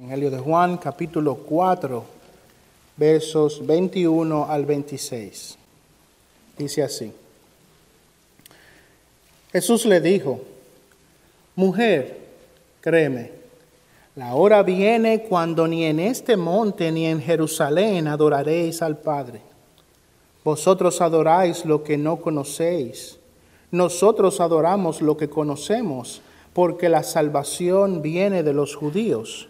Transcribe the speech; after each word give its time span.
Evangelio 0.00 0.30
de 0.30 0.38
Juan, 0.38 0.78
capítulo 0.78 1.34
4, 1.34 2.02
versos 2.96 3.66
21 3.66 4.46
al 4.48 4.64
26. 4.64 5.58
Dice 6.56 6.82
así. 6.82 7.12
Jesús 9.52 9.84
le 9.84 10.00
dijo, 10.00 10.40
mujer, 11.54 12.18
créeme, 12.80 13.30
la 14.16 14.34
hora 14.36 14.62
viene 14.62 15.24
cuando 15.24 15.68
ni 15.68 15.84
en 15.84 16.00
este 16.00 16.34
monte 16.34 16.90
ni 16.90 17.04
en 17.04 17.20
Jerusalén 17.20 18.08
adoraréis 18.08 18.80
al 18.80 18.96
Padre. 18.96 19.42
Vosotros 20.42 21.02
adoráis 21.02 21.66
lo 21.66 21.84
que 21.84 21.98
no 21.98 22.16
conocéis. 22.16 23.18
Nosotros 23.70 24.40
adoramos 24.40 25.02
lo 25.02 25.18
que 25.18 25.28
conocemos, 25.28 26.22
porque 26.54 26.88
la 26.88 27.02
salvación 27.02 28.00
viene 28.00 28.42
de 28.42 28.54
los 28.54 28.74
judíos. 28.74 29.49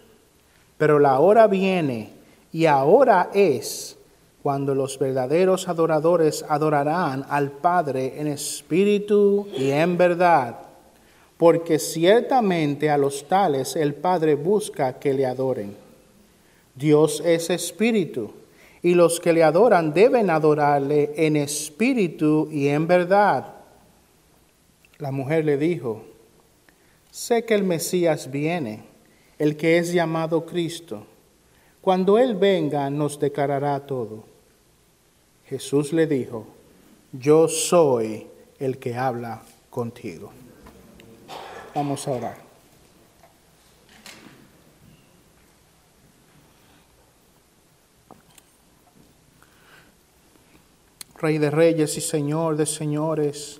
Pero 0.81 0.97
la 0.97 1.19
hora 1.19 1.45
viene 1.45 2.09
y 2.51 2.65
ahora 2.65 3.29
es 3.35 3.99
cuando 4.41 4.73
los 4.73 4.97
verdaderos 4.97 5.69
adoradores 5.69 6.43
adorarán 6.49 7.23
al 7.29 7.51
Padre 7.51 8.19
en 8.19 8.25
espíritu 8.25 9.47
y 9.55 9.69
en 9.69 9.95
verdad, 9.95 10.57
porque 11.37 11.77
ciertamente 11.77 12.89
a 12.89 12.97
los 12.97 13.27
tales 13.27 13.75
el 13.75 13.93
Padre 13.93 14.33
busca 14.33 14.97
que 14.97 15.13
le 15.13 15.27
adoren. 15.27 15.77
Dios 16.73 17.21
es 17.23 17.51
espíritu, 17.51 18.31
y 18.81 18.95
los 18.95 19.19
que 19.19 19.33
le 19.33 19.43
adoran 19.43 19.93
deben 19.93 20.31
adorarle 20.31 21.11
en 21.15 21.35
espíritu 21.35 22.49
y 22.51 22.69
en 22.69 22.87
verdad. 22.87 23.53
La 24.97 25.11
mujer 25.11 25.45
le 25.45 25.57
dijo, 25.57 26.01
sé 27.11 27.45
que 27.45 27.53
el 27.53 27.61
Mesías 27.65 28.31
viene 28.31 28.89
el 29.41 29.57
que 29.57 29.79
es 29.79 29.91
llamado 29.91 30.45
Cristo. 30.45 31.03
Cuando 31.81 32.19
Él 32.19 32.35
venga 32.35 32.87
nos 32.91 33.19
declarará 33.19 33.79
todo. 33.87 34.23
Jesús 35.47 35.93
le 35.93 36.05
dijo, 36.05 36.45
yo 37.11 37.47
soy 37.47 38.27
el 38.59 38.77
que 38.77 38.95
habla 38.95 39.41
contigo. 39.71 40.31
Vamos 41.73 42.07
a 42.07 42.11
orar. 42.11 42.37
Rey 51.17 51.39
de 51.39 51.49
reyes 51.49 51.97
y 51.97 52.01
Señor 52.01 52.57
de 52.57 52.67
señores, 52.67 53.59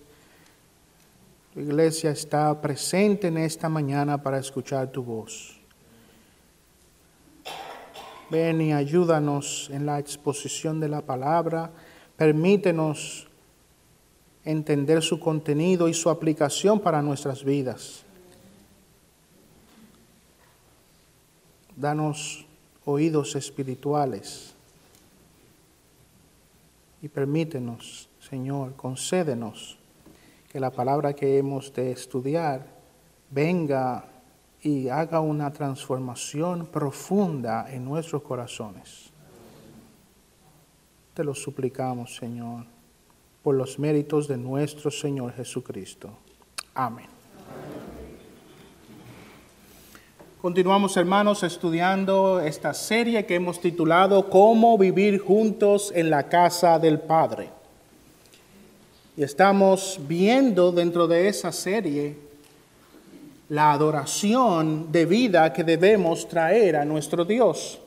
tu 1.55 1.59
iglesia 1.59 2.11
está 2.11 2.61
presente 2.61 3.29
en 3.29 3.39
esta 3.39 3.67
mañana 3.67 4.21
para 4.21 4.37
escuchar 4.37 4.91
tu 4.91 5.01
voz. 5.01 5.60
Ven 8.31 8.61
y 8.61 8.71
ayúdanos 8.71 9.69
en 9.73 9.85
la 9.85 9.99
exposición 9.99 10.79
de 10.79 10.87
la 10.87 11.01
palabra. 11.01 11.69
Permítenos 12.15 13.27
entender 14.45 15.01
su 15.01 15.19
contenido 15.19 15.89
y 15.89 15.93
su 15.93 16.09
aplicación 16.09 16.79
para 16.79 17.01
nuestras 17.01 17.43
vidas. 17.43 18.05
Danos 21.75 22.45
oídos 22.85 23.35
espirituales 23.35 24.53
y 27.01 27.09
permítenos, 27.09 28.07
Señor, 28.29 28.77
concédenos 28.77 29.77
que 30.49 30.61
la 30.61 30.71
palabra 30.71 31.13
que 31.13 31.37
hemos 31.37 31.73
de 31.73 31.91
estudiar 31.91 32.65
venga 33.29 34.05
y 34.63 34.89
haga 34.89 35.19
una 35.19 35.51
transformación 35.51 36.67
profunda 36.67 37.71
en 37.71 37.83
nuestros 37.83 38.21
corazones. 38.21 39.09
Te 41.13 41.23
lo 41.23 41.33
suplicamos, 41.33 42.15
Señor, 42.15 42.65
por 43.43 43.55
los 43.55 43.79
méritos 43.79 44.27
de 44.27 44.37
nuestro 44.37 44.91
Señor 44.91 45.33
Jesucristo. 45.33 46.09
Amén. 46.75 47.07
Continuamos, 50.41 50.97
hermanos, 50.97 51.43
estudiando 51.43 52.39
esta 52.39 52.73
serie 52.73 53.25
que 53.25 53.35
hemos 53.35 53.59
titulado 53.59 54.29
Cómo 54.29 54.77
vivir 54.77 55.19
juntos 55.19 55.91
en 55.93 56.09
la 56.09 56.29
casa 56.29 56.79
del 56.79 56.99
Padre. 56.99 57.49
Y 59.17 59.23
estamos 59.23 59.99
viendo 60.07 60.71
dentro 60.71 61.07
de 61.07 61.27
esa 61.27 61.51
serie 61.51 62.30
la 63.51 63.73
adoración 63.73 64.93
de 64.93 65.05
vida 65.05 65.51
que 65.51 65.65
debemos 65.65 66.25
traer 66.25 66.77
a 66.77 66.85
nuestro 66.85 67.25
Dios. 67.25 67.79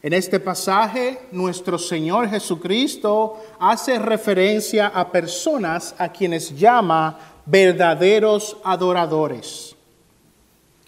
En 0.00 0.12
este 0.12 0.38
pasaje, 0.38 1.22
nuestro 1.32 1.76
Señor 1.76 2.28
Jesucristo 2.28 3.42
hace 3.58 3.98
referencia 3.98 4.86
a 4.86 5.10
personas 5.10 5.96
a 5.98 6.12
quienes 6.12 6.56
llama 6.56 7.18
verdaderos 7.44 8.56
adoradores. 8.62 9.74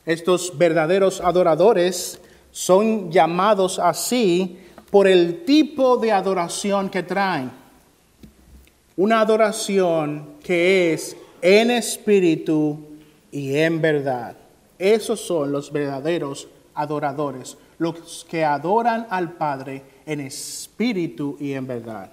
Estos 0.07 0.57
verdaderos 0.57 1.21
adoradores 1.21 2.21
son 2.53 3.11
llamados 3.11 3.81
así 3.81 4.57
por 4.89 5.09
el 5.09 5.45
tipo 5.45 5.97
de 5.97 6.13
adoración 6.13 6.89
que 6.89 7.03
traen. 7.03 7.51
Una 8.97 9.21
adoración 9.21 10.37
que 10.45 10.93
es 10.93 11.17
en 11.43 11.73
espíritu 11.73 12.87
y 13.33 13.57
en 13.57 13.81
verdad. 13.81 14.37
Esos 14.79 15.21
son 15.21 15.53
los 15.53 15.73
verdaderos 15.73 16.49
adoradores, 16.75 17.57
los 17.79 18.27
que 18.29 18.45
adoran 18.45 19.07
al 19.11 19.33
Padre 19.33 19.83
en 20.07 20.21
espíritu 20.21 21.37
y 21.39 21.53
en 21.53 21.67
verdad. 21.67 22.11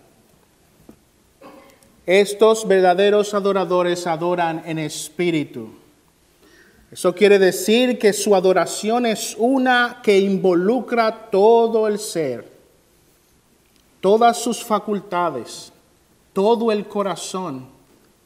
Estos 2.05 2.67
verdaderos 2.67 3.33
adoradores 3.33 4.07
adoran 4.07 4.63
en 4.65 4.79
espíritu. 4.79 5.69
Eso 6.91 7.13
quiere 7.13 7.37
decir 7.37 7.99
que 7.99 8.13
su 8.13 8.33
adoración 8.33 9.05
es 9.05 9.35
una 9.37 9.99
que 10.01 10.17
involucra 10.17 11.29
todo 11.29 11.85
el 11.87 11.99
ser, 11.99 12.49
todas 13.99 14.37
sus 14.37 14.63
facultades, 14.63 15.73
todo 16.31 16.71
el 16.71 16.87
corazón, 16.87 17.67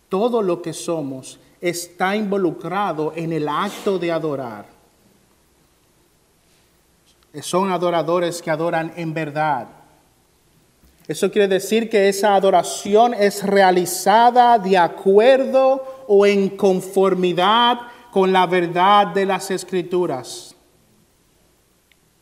todo 0.10 0.44
lo 0.44 0.62
que 0.62 0.74
somos 0.74 1.40
está 1.62 2.16
involucrado 2.16 3.14
en 3.16 3.32
el 3.32 3.48
acto 3.48 4.00
de 4.00 4.12
adorar. 4.12 4.66
Son 7.42 7.72
adoradores 7.72 8.42
que 8.42 8.50
adoran 8.50 8.92
en 8.98 9.14
verdad. 9.14 9.68
Eso 11.08 11.32
quiere 11.32 11.48
decir 11.48 11.90
que 11.90 12.10
esa 12.10 12.36
adoración 12.36 13.14
es 13.14 13.44
realizada 13.44 14.58
de 14.58 14.78
acuerdo 14.78 16.06
o 16.08 16.26
en 16.26 16.50
conformidad 16.50 17.80
con 18.12 18.34
la 18.34 18.48
verdad 18.48 19.08
de 19.08 19.26
las 19.26 19.52
escrituras. 19.52 20.56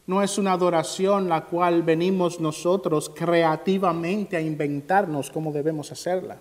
No 0.05 0.21
es 0.21 0.37
una 0.37 0.53
adoración 0.53 1.29
la 1.29 1.45
cual 1.45 1.83
venimos 1.83 2.39
nosotros 2.39 3.11
creativamente 3.15 4.37
a 4.37 4.41
inventarnos 4.41 5.29
cómo 5.29 5.51
debemos 5.51 5.91
hacerla 5.91 6.37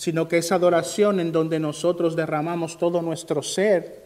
sino 0.00 0.28
que 0.28 0.38
es 0.38 0.50
adoración 0.50 1.20
en 1.20 1.30
donde 1.30 1.60
nosotros 1.60 2.16
derramamos 2.16 2.78
todo 2.78 3.02
nuestro 3.02 3.42
ser, 3.42 4.02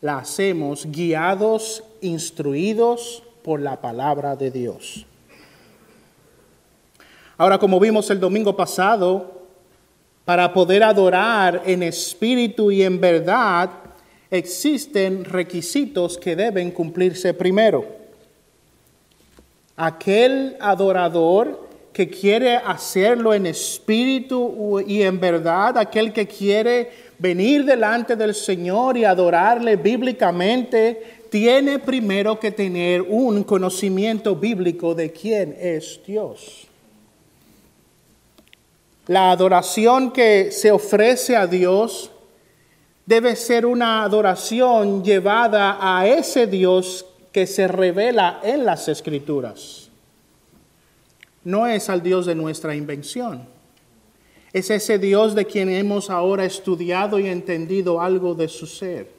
la 0.00 0.18
hacemos 0.18 0.86
guiados, 0.86 1.82
instruidos 2.02 3.24
por 3.42 3.60
la 3.60 3.80
palabra 3.80 4.36
de 4.36 4.52
Dios. 4.52 5.06
Ahora, 7.36 7.58
como 7.58 7.80
vimos 7.80 8.08
el 8.10 8.20
domingo 8.20 8.54
pasado, 8.54 9.42
para 10.24 10.52
poder 10.52 10.84
adorar 10.84 11.62
en 11.66 11.82
espíritu 11.82 12.70
y 12.70 12.84
en 12.84 13.00
verdad, 13.00 13.70
existen 14.30 15.24
requisitos 15.24 16.16
que 16.16 16.36
deben 16.36 16.70
cumplirse 16.70 17.34
primero. 17.34 17.84
Aquel 19.74 20.56
adorador 20.60 21.63
que 21.94 22.10
quiere 22.10 22.56
hacerlo 22.56 23.32
en 23.32 23.46
espíritu 23.46 24.82
y 24.84 25.02
en 25.02 25.20
verdad, 25.20 25.78
aquel 25.78 26.12
que 26.12 26.26
quiere 26.26 26.90
venir 27.20 27.64
delante 27.64 28.16
del 28.16 28.34
Señor 28.34 28.98
y 28.98 29.04
adorarle 29.04 29.76
bíblicamente, 29.76 31.20
tiene 31.30 31.78
primero 31.78 32.40
que 32.40 32.50
tener 32.50 33.00
un 33.00 33.44
conocimiento 33.44 34.34
bíblico 34.34 34.92
de 34.92 35.12
quién 35.12 35.56
es 35.56 36.00
Dios. 36.04 36.66
La 39.06 39.30
adoración 39.30 40.10
que 40.10 40.50
se 40.50 40.72
ofrece 40.72 41.36
a 41.36 41.46
Dios 41.46 42.10
debe 43.06 43.36
ser 43.36 43.66
una 43.66 44.02
adoración 44.02 45.04
llevada 45.04 45.78
a 45.80 46.08
ese 46.08 46.48
Dios 46.48 47.06
que 47.30 47.46
se 47.46 47.68
revela 47.68 48.40
en 48.42 48.64
las 48.64 48.88
escrituras 48.88 49.83
no 51.44 51.66
es 51.66 51.88
al 51.90 52.02
Dios 52.02 52.26
de 52.26 52.34
nuestra 52.34 52.74
invención. 52.74 53.46
Es 54.52 54.70
ese 54.70 54.98
Dios 54.98 55.34
de 55.34 55.44
quien 55.44 55.68
hemos 55.68 56.10
ahora 56.10 56.44
estudiado 56.44 57.18
y 57.18 57.26
entendido 57.26 58.00
algo 58.00 58.34
de 58.34 58.48
su 58.48 58.66
ser. 58.66 59.12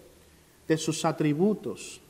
de 0.68 0.78
sus 0.78 1.06
atributos. 1.06 2.02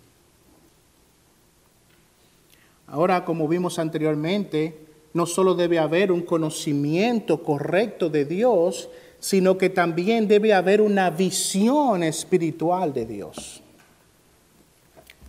Ahora, 2.88 3.26
como 3.26 3.50
vimos 3.50 3.80
anteriormente, 3.80 4.78
no 5.12 5.26
solo 5.26 5.56
debe 5.56 5.78
haber 5.78 6.10
un 6.10 6.22
conocimiento 6.22 7.44
correcto 7.44 8.10
de 8.10 8.24
Dios, 8.24 8.90
sino 9.20 9.58
que 9.58 9.70
también 9.70 10.28
debe 10.28 10.54
haber 10.54 10.82
una 10.82 11.10
visión 11.10 12.04
espiritual 12.04 12.94
de 12.94 13.06
Dios. 13.06 13.62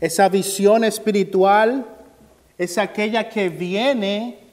Esa 0.01 0.29
visión 0.29 0.85
espiritual 0.85 1.87
es 2.59 2.79
aquella 2.79 3.29
que 3.29 3.49
viene 3.49 4.46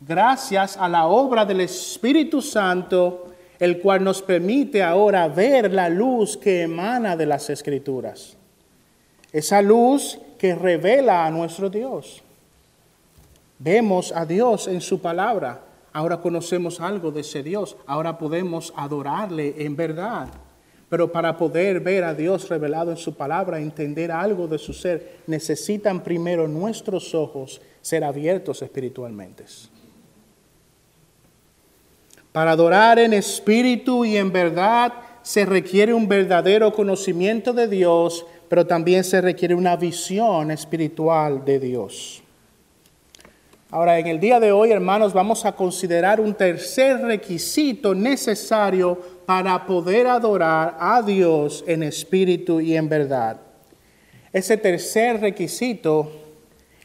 gracias 0.00 0.76
a 0.76 0.88
la 0.88 1.06
obra 1.06 1.44
del 1.44 1.60
Espíritu 1.60 2.40
Santo, 2.40 3.26
el 3.58 3.80
cual 3.80 4.02
nos 4.02 4.22
permite 4.22 4.82
ahora 4.82 5.28
ver 5.28 5.72
la 5.72 5.88
luz 5.88 6.36
que 6.36 6.62
emana 6.62 7.16
de 7.16 7.26
las 7.26 7.50
Escrituras. 7.50 8.36
Esa 9.32 9.62
luz 9.62 10.18
que 10.38 10.54
revela 10.54 11.26
a 11.26 11.30
nuestro 11.30 11.68
Dios. 11.68 12.22
Vemos 13.58 14.12
a 14.12 14.24
Dios 14.24 14.66
en 14.66 14.80
su 14.80 15.00
palabra. 15.00 15.60
Ahora 15.92 16.20
conocemos 16.20 16.80
algo 16.80 17.10
de 17.10 17.20
ese 17.20 17.42
Dios. 17.42 17.76
Ahora 17.86 18.16
podemos 18.16 18.72
adorarle 18.74 19.54
en 19.58 19.76
verdad. 19.76 20.28
Pero 20.88 21.12
para 21.12 21.36
poder 21.36 21.80
ver 21.80 22.02
a 22.02 22.14
Dios 22.14 22.48
revelado 22.48 22.90
en 22.90 22.96
su 22.96 23.14
palabra, 23.14 23.60
entender 23.60 24.10
algo 24.10 24.48
de 24.48 24.58
su 24.58 24.72
ser, 24.72 25.18
necesitan 25.26 26.02
primero 26.02 26.48
nuestros 26.48 27.14
ojos 27.14 27.60
ser 27.80 28.02
abiertos 28.02 28.62
espiritualmente. 28.62 29.44
Para 32.32 32.52
adorar 32.52 32.98
en 32.98 33.12
espíritu 33.12 34.04
y 34.04 34.16
en 34.16 34.30
verdad 34.30 34.92
se 35.22 35.44
requiere 35.44 35.92
un 35.92 36.08
verdadero 36.08 36.72
conocimiento 36.72 37.52
de 37.52 37.66
Dios, 37.66 38.24
pero 38.48 38.66
también 38.66 39.04
se 39.04 39.20
requiere 39.20 39.54
una 39.54 39.76
visión 39.76 40.50
espiritual 40.50 41.44
de 41.44 41.58
Dios. 41.58 42.22
Ahora, 43.72 43.98
en 44.00 44.08
el 44.08 44.18
día 44.18 44.40
de 44.40 44.50
hoy, 44.50 44.72
hermanos, 44.72 45.12
vamos 45.12 45.44
a 45.44 45.52
considerar 45.52 46.20
un 46.20 46.34
tercer 46.34 47.00
requisito 47.02 47.94
necesario 47.94 48.98
para 49.26 49.64
poder 49.64 50.08
adorar 50.08 50.76
a 50.80 51.02
Dios 51.02 51.62
en 51.68 51.84
espíritu 51.84 52.60
y 52.60 52.76
en 52.76 52.88
verdad. 52.88 53.40
Ese 54.32 54.56
tercer 54.56 55.20
requisito 55.20 56.10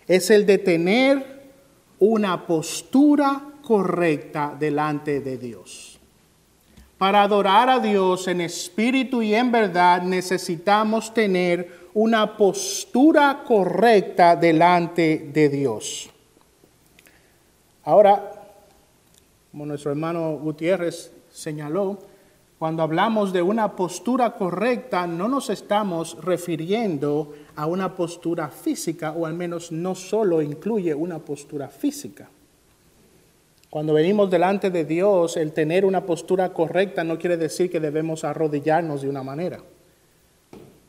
es 0.08 0.30
el 0.30 0.46
de 0.46 0.60
tener 0.60 1.26
una 1.98 2.46
postura 2.46 3.42
correcta 3.66 4.56
delante 4.58 5.20
de 5.20 5.38
Dios. 5.38 6.00
Para 6.98 7.24
adorar 7.24 7.70
a 7.70 7.80
Dios 7.80 8.30
en 8.30 8.40
espíritu 8.40 9.22
y 9.22 9.36
en 9.36 9.52
verdad 9.52 10.04
necesitamos 10.04 11.14
tener 11.14 11.90
una 11.96 12.38
postura 12.38 13.44
correcta 13.46 14.36
delante 14.38 15.30
de 15.34 15.50
Dios. 15.50 16.10
Ahora, 17.84 18.32
como 19.52 19.66
nuestro 19.66 19.92
hermano 19.92 20.38
Gutiérrez 20.38 21.12
señaló, 21.32 21.98
cuando 22.58 22.84
hablamos 22.84 23.34
de 23.34 23.42
una 23.42 23.76
postura 23.76 24.36
correcta, 24.36 25.06
no 25.08 25.28
nos 25.28 25.50
estamos 25.50 26.18
refiriendo 26.24 27.34
a 27.56 27.66
una 27.66 27.96
postura 27.96 28.48
física, 28.48 29.12
o 29.12 29.26
al 29.26 29.34
menos 29.34 29.72
no 29.72 29.96
solo 29.96 30.42
incluye 30.42 30.96
una 30.96 31.20
postura 31.20 31.68
física. 31.68 32.30
Cuando 33.76 33.94
venimos 33.94 34.32
delante 34.32 34.70
de 34.70 34.86
Dios, 34.86 35.36
el 35.36 35.52
tener 35.52 35.84
una 35.84 36.06
postura 36.06 36.54
correcta 36.54 37.04
no 37.04 37.20
quiere 37.20 37.36
decir 37.36 37.70
que 37.70 37.82
debemos 37.82 38.24
arrodillarnos 38.24 39.02
de 39.02 39.10
una 39.10 39.22
manera 39.22 39.60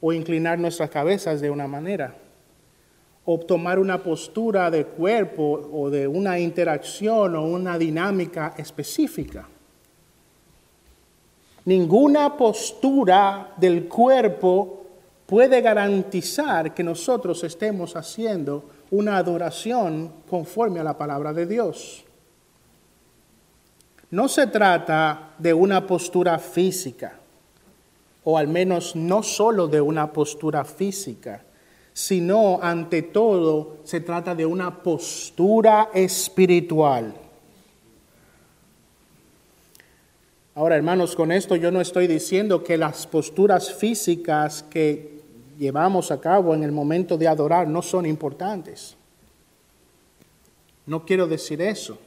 o 0.01 0.13
inclinar 0.13 0.61
nuestras 0.61 0.89
cabezas 0.91 1.41
de 1.41 1.51
una 1.51 1.67
manera 1.67 2.15
o 3.25 3.41
tomar 3.41 3.81
una 3.81 4.05
postura 4.05 4.71
de 4.71 4.85
cuerpo 4.85 5.69
o 5.73 5.91
de 5.91 6.07
una 6.07 6.39
interacción 6.39 7.35
o 7.35 7.43
una 7.43 7.77
dinámica 7.77 8.55
específica. 8.57 9.49
Ninguna 11.65 12.37
postura 12.37 13.53
del 13.57 13.89
cuerpo 13.89 14.85
puede 15.27 15.61
garantizar 15.61 16.73
que 16.73 16.85
nosotros 16.85 17.43
estemos 17.43 17.97
haciendo 17.97 18.63
una 18.93 19.17
adoración 19.17 20.13
conforme 20.31 20.79
a 20.79 20.85
la 20.85 20.97
palabra 20.97 21.33
de 21.33 21.47
Dios. 21.47 22.06
No 24.11 24.29
se 24.29 24.47
trata 24.47 25.35
de 25.39 25.53
una 25.53 25.87
postura 25.87 26.39
física, 26.39 27.19
o 28.25 28.39
al 28.39 28.49
menos 28.49 28.95
no 28.95 29.23
solo 29.23 29.67
de 29.67 29.81
una 29.81 30.13
postura 30.13 30.65
física, 30.65 31.43
sino 31.93 32.61
ante 32.63 33.03
todo 33.03 33.79
se 33.85 34.01
trata 34.01 34.35
de 34.35 34.47
una 34.47 34.83
postura 34.83 35.91
espiritual. 35.95 37.15
Ahora, 40.55 40.77
hermanos, 40.77 41.17
con 41.17 41.33
esto 41.33 41.57
yo 41.57 41.71
no 41.71 41.81
estoy 41.81 42.07
diciendo 42.07 42.63
que 42.63 42.77
las 42.77 43.07
posturas 43.07 43.75
físicas 43.75 44.63
que 44.63 45.21
llevamos 45.59 46.11
a 46.11 46.21
cabo 46.21 46.55
en 46.55 46.63
el 46.63 46.73
momento 46.73 47.19
de 47.19 47.29
adorar 47.29 47.67
no 47.67 47.83
son 47.83 48.07
importantes. 48.07 48.97
No 50.87 51.05
quiero 51.05 51.27
decir 51.27 51.61
eso. 51.61 51.99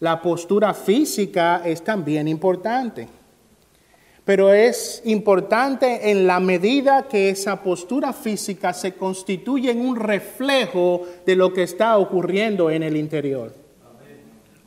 La 0.00 0.20
postura 0.20 0.74
física 0.74 1.62
es 1.64 1.82
también 1.84 2.26
importante 2.28 3.20
pero 4.30 4.52
es 4.52 5.02
importante 5.06 6.10
en 6.10 6.24
la 6.24 6.38
medida 6.38 7.08
que 7.08 7.30
esa 7.30 7.64
postura 7.64 8.12
física 8.12 8.72
se 8.72 8.94
constituye 8.94 9.72
en 9.72 9.80
un 9.80 9.96
reflejo 9.96 11.04
de 11.26 11.34
lo 11.34 11.52
que 11.52 11.64
está 11.64 11.98
ocurriendo 11.98 12.70
en 12.70 12.84
el 12.84 12.96
interior. 12.96 13.52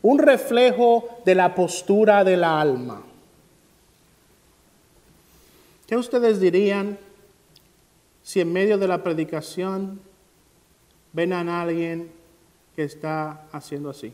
Un 0.01 0.19
reflejo 0.19 1.07
de 1.23 1.35
la 1.35 1.55
postura 1.55 2.25
del 2.25 2.43
alma. 2.43 3.03
¿Qué 5.87 5.95
ustedes 5.95 6.41
dirían 6.41 6.97
si 8.21 8.41
en 8.41 8.51
medio 8.51 8.77
de 8.77 8.89
la 8.89 9.01
predicación 9.01 10.01
ven 11.13 11.31
a 11.31 11.61
alguien 11.61 12.11
que 12.75 12.83
está 12.83 13.45
haciendo 13.53 13.91
así? 13.91 14.13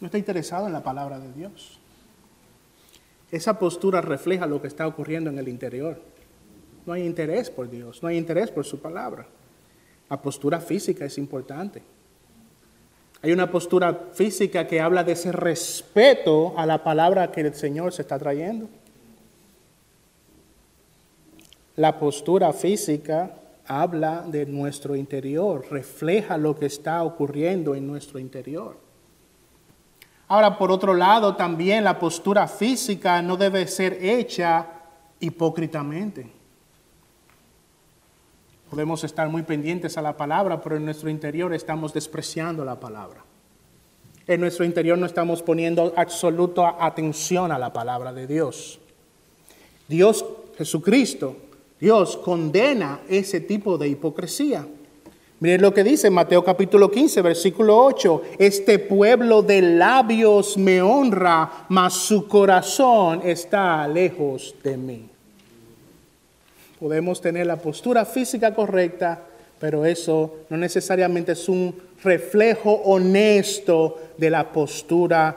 No 0.00 0.06
está 0.06 0.18
interesado 0.18 0.66
en 0.66 0.72
la 0.72 0.82
palabra 0.82 1.18
de 1.18 1.32
Dios. 1.32 1.78
Esa 3.30 3.58
postura 3.58 4.00
refleja 4.00 4.46
lo 4.46 4.60
que 4.60 4.68
está 4.68 4.86
ocurriendo 4.86 5.30
en 5.30 5.38
el 5.38 5.48
interior. 5.48 6.00
No 6.84 6.92
hay 6.92 7.04
interés 7.04 7.50
por 7.50 7.68
Dios, 7.68 8.02
no 8.02 8.08
hay 8.08 8.16
interés 8.16 8.50
por 8.50 8.64
su 8.64 8.78
palabra. 8.78 9.26
La 10.08 10.20
postura 10.20 10.60
física 10.60 11.04
es 11.04 11.18
importante. 11.18 11.82
Hay 13.22 13.32
una 13.32 13.50
postura 13.50 14.08
física 14.12 14.66
que 14.66 14.80
habla 14.80 15.02
de 15.02 15.12
ese 15.12 15.32
respeto 15.32 16.56
a 16.56 16.66
la 16.66 16.84
palabra 16.84 17.32
que 17.32 17.40
el 17.40 17.54
Señor 17.54 17.92
se 17.92 18.02
está 18.02 18.18
trayendo. 18.18 18.68
La 21.74 21.98
postura 21.98 22.52
física 22.52 23.34
habla 23.66 24.24
de 24.28 24.46
nuestro 24.46 24.94
interior, 24.94 25.66
refleja 25.70 26.38
lo 26.38 26.56
que 26.56 26.66
está 26.66 27.02
ocurriendo 27.02 27.74
en 27.74 27.86
nuestro 27.86 28.18
interior. 28.18 28.85
Ahora, 30.28 30.58
por 30.58 30.72
otro 30.72 30.94
lado, 30.94 31.36
también 31.36 31.84
la 31.84 31.98
postura 31.98 32.48
física 32.48 33.22
no 33.22 33.36
debe 33.36 33.66
ser 33.68 34.04
hecha 34.04 34.66
hipócritamente. 35.20 36.32
Podemos 38.68 39.04
estar 39.04 39.28
muy 39.28 39.42
pendientes 39.42 39.96
a 39.96 40.02
la 40.02 40.16
palabra, 40.16 40.60
pero 40.60 40.76
en 40.76 40.84
nuestro 40.84 41.08
interior 41.08 41.54
estamos 41.54 41.94
despreciando 41.94 42.64
la 42.64 42.80
palabra. 42.80 43.24
En 44.26 44.40
nuestro 44.40 44.64
interior 44.64 44.98
no 44.98 45.06
estamos 45.06 45.40
poniendo 45.40 45.92
absoluta 45.96 46.74
atención 46.80 47.52
a 47.52 47.58
la 47.58 47.72
palabra 47.72 48.12
de 48.12 48.26
Dios. 48.26 48.80
Dios, 49.86 50.24
Jesucristo, 50.58 51.36
Dios 51.78 52.16
condena 52.16 53.02
ese 53.08 53.40
tipo 53.40 53.78
de 53.78 53.86
hipocresía. 53.86 54.66
Miren 55.38 55.60
lo 55.60 55.74
que 55.74 55.84
dice 55.84 56.08
Mateo 56.08 56.42
capítulo 56.42 56.90
15, 56.90 57.20
versículo 57.20 57.76
8. 57.84 58.22
Este 58.38 58.78
pueblo 58.78 59.42
de 59.42 59.60
labios 59.60 60.56
me 60.56 60.80
honra, 60.80 61.66
mas 61.68 61.92
su 61.92 62.26
corazón 62.26 63.20
está 63.22 63.86
lejos 63.86 64.54
de 64.62 64.78
mí. 64.78 65.08
Podemos 66.80 67.20
tener 67.20 67.46
la 67.46 67.56
postura 67.56 68.06
física 68.06 68.54
correcta, 68.54 69.24
pero 69.60 69.84
eso 69.84 70.36
no 70.48 70.56
necesariamente 70.56 71.32
es 71.32 71.48
un 71.50 71.74
reflejo 72.02 72.72
honesto 72.72 73.98
de 74.16 74.30
la 74.30 74.50
postura 74.50 75.36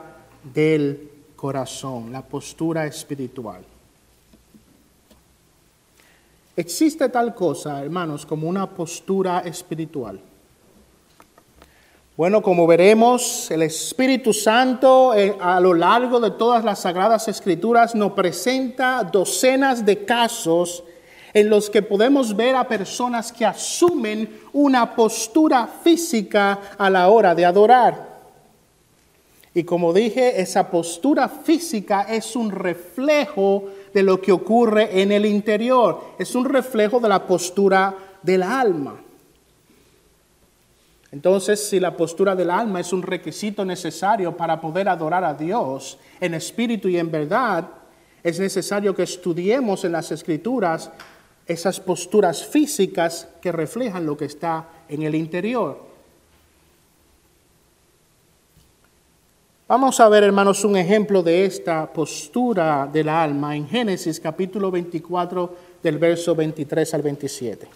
del 0.54 1.10
corazón, 1.36 2.14
la 2.14 2.22
postura 2.22 2.86
espiritual. 2.86 3.64
Existe 6.60 7.08
tal 7.08 7.34
cosa, 7.34 7.82
hermanos, 7.82 8.26
como 8.26 8.50
una 8.50 8.70
postura 8.70 9.44
espiritual. 9.46 10.20
Bueno, 12.18 12.42
como 12.42 12.68
veremos, 12.68 13.50
el 13.50 13.62
Espíritu 13.62 14.34
Santo 14.34 15.14
eh, 15.14 15.38
a 15.40 15.62
lo 15.62 15.74
largo 15.74 16.20
de 16.20 16.32
todas 16.32 16.66
las 16.66 16.80
sagradas 16.80 17.30
escrituras 17.30 17.96
nos 17.96 18.12
presenta 18.12 19.06
docenas 19.06 19.86
de 19.86 20.04
casos 20.04 20.84
en 21.34 21.50
los 21.50 21.70
que 21.70 21.82
podemos 21.82 22.36
ver 22.36 22.58
a 22.58 22.68
personas 22.68 23.32
que 23.32 23.46
asumen 23.46 24.42
una 24.52 24.98
postura 24.98 25.66
física 25.66 26.60
a 26.78 26.90
la 26.90 27.08
hora 27.08 27.34
de 27.36 27.46
adorar. 27.46 28.20
Y 29.54 29.64
como 29.64 29.94
dije, 29.94 30.42
esa 30.42 30.70
postura 30.70 31.30
física 31.30 32.02
es 32.10 32.36
un 32.36 32.52
reflejo 32.52 33.64
de 33.94 34.04
lo 34.04 34.22
que 34.22 34.32
ocurre 34.32 35.02
en 35.02 35.12
el 35.12 35.26
interior, 35.26 36.16
es 36.20 36.36
un 36.36 36.46
reflejo 36.46 37.00
de 37.00 37.10
la 37.10 37.26
postura 37.26 37.96
del 38.22 38.44
alma. 38.44 39.00
Entonces, 41.12 41.68
si 41.68 41.80
la 41.80 41.98
postura 41.98 42.36
del 42.36 42.52
alma 42.52 42.80
es 42.80 42.94
un 42.94 43.02
requisito 43.02 43.66
necesario 43.66 44.38
para 44.38 44.62
poder 44.62 44.88
adorar 44.88 45.24
a 45.24 45.34
Dios 45.34 45.98
en 46.20 46.36
espíritu 46.36 46.88
y 46.88 46.98
en 46.98 47.10
verdad, 47.10 47.68
es 48.24 48.40
necesario 48.40 48.94
que 48.94 49.04
estudiemos 49.04 49.84
en 49.86 49.94
las 49.94 50.12
escrituras 50.12 50.92
esas 51.48 51.80
posturas 51.80 52.46
físicas 52.46 53.28
que 53.42 53.52
reflejan 53.52 54.06
lo 54.06 54.16
que 54.16 54.26
está 54.26 54.68
en 54.88 55.02
el 55.02 55.16
interior. 55.16 55.89
Vamos 59.70 60.00
a 60.00 60.10
ver, 60.10 60.24
hermanos, 60.24 60.64
un 60.64 60.76
ejemplo 60.76 61.22
de 61.22 61.46
esta 61.46 61.86
postura 61.94 62.90
del 62.92 63.08
alma 63.08 63.56
en 63.56 63.68
Génesis 63.68 64.20
capítulo 64.20 64.72
24 64.72 65.56
del 65.84 66.00
verso 66.00 66.34
23 66.34 66.92
al 66.96 67.02
27. 67.04 67.68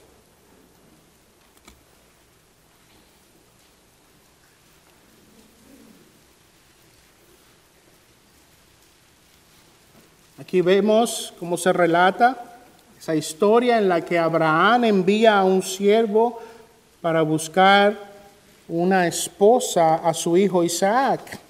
Aquí 10.39 10.62
vemos 10.62 11.31
cómo 11.38 11.57
se 11.57 11.71
relata 11.71 12.57
esa 13.00 13.15
historia 13.15 13.77
en 13.77 13.88
la 13.88 14.01
que 14.01 14.17
Abraham 14.17 14.85
envía 14.85 15.38
a 15.38 15.43
un 15.43 15.62
siervo 15.62 16.41
para 17.01 17.21
buscar 17.21 17.95
una 18.67 19.05
esposa 19.05 19.97
a 19.97 20.12
su 20.15 20.35
hijo 20.35 20.63
Isaac. 20.63 21.42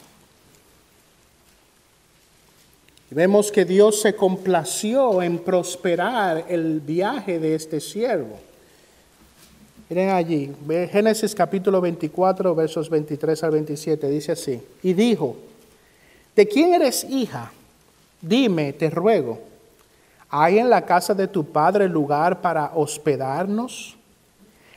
Vemos 3.14 3.52
que 3.52 3.64
Dios 3.64 4.02
se 4.02 4.16
complació 4.16 5.22
en 5.22 5.38
prosperar 5.38 6.46
el 6.50 6.80
viaje 6.80 7.40
de 7.40 7.56
este 7.56 7.80
siervo. 7.80 8.40
Miren 9.90 10.10
allí, 10.10 10.52
Génesis 10.92 11.36
capítulo 11.36 11.80
24, 11.80 12.56
versos 12.56 12.90
23 12.90 13.44
al 13.44 13.52
27, 13.52 14.10
dice 14.10 14.32
así, 14.32 14.62
y 14.82 14.94
dijo, 14.94 15.36
¿de 16.36 16.48
quién 16.48 16.74
eres 16.74 17.04
hija? 17.04 17.52
Dime, 18.22 18.74
te 18.74 18.90
ruego. 18.90 19.54
¿hay 20.36 20.58
en 20.58 20.68
la 20.68 20.84
casa 20.84 21.14
de 21.14 21.28
tu 21.28 21.46
padre 21.46 21.88
lugar 21.88 22.42
para 22.42 22.72
hospedarnos? 22.74 23.96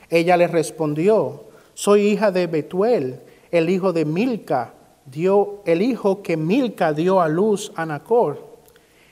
Ella 0.07 0.37
le 0.37 0.45
respondió, 0.45 1.45
soy 1.73 2.01
hija 2.09 2.29
de 2.29 2.45
Betuel, 2.45 3.19
el 3.49 3.67
hijo 3.71 3.91
de 3.91 4.05
Milca, 4.05 4.73
dio 5.11 5.61
el 5.65 5.81
hijo 5.81 6.21
que 6.21 6.37
Milca 6.37 6.93
dio 6.93 7.21
a 7.21 7.27
luz 7.27 7.71
a 7.75 7.85
Nacor. 7.85 8.45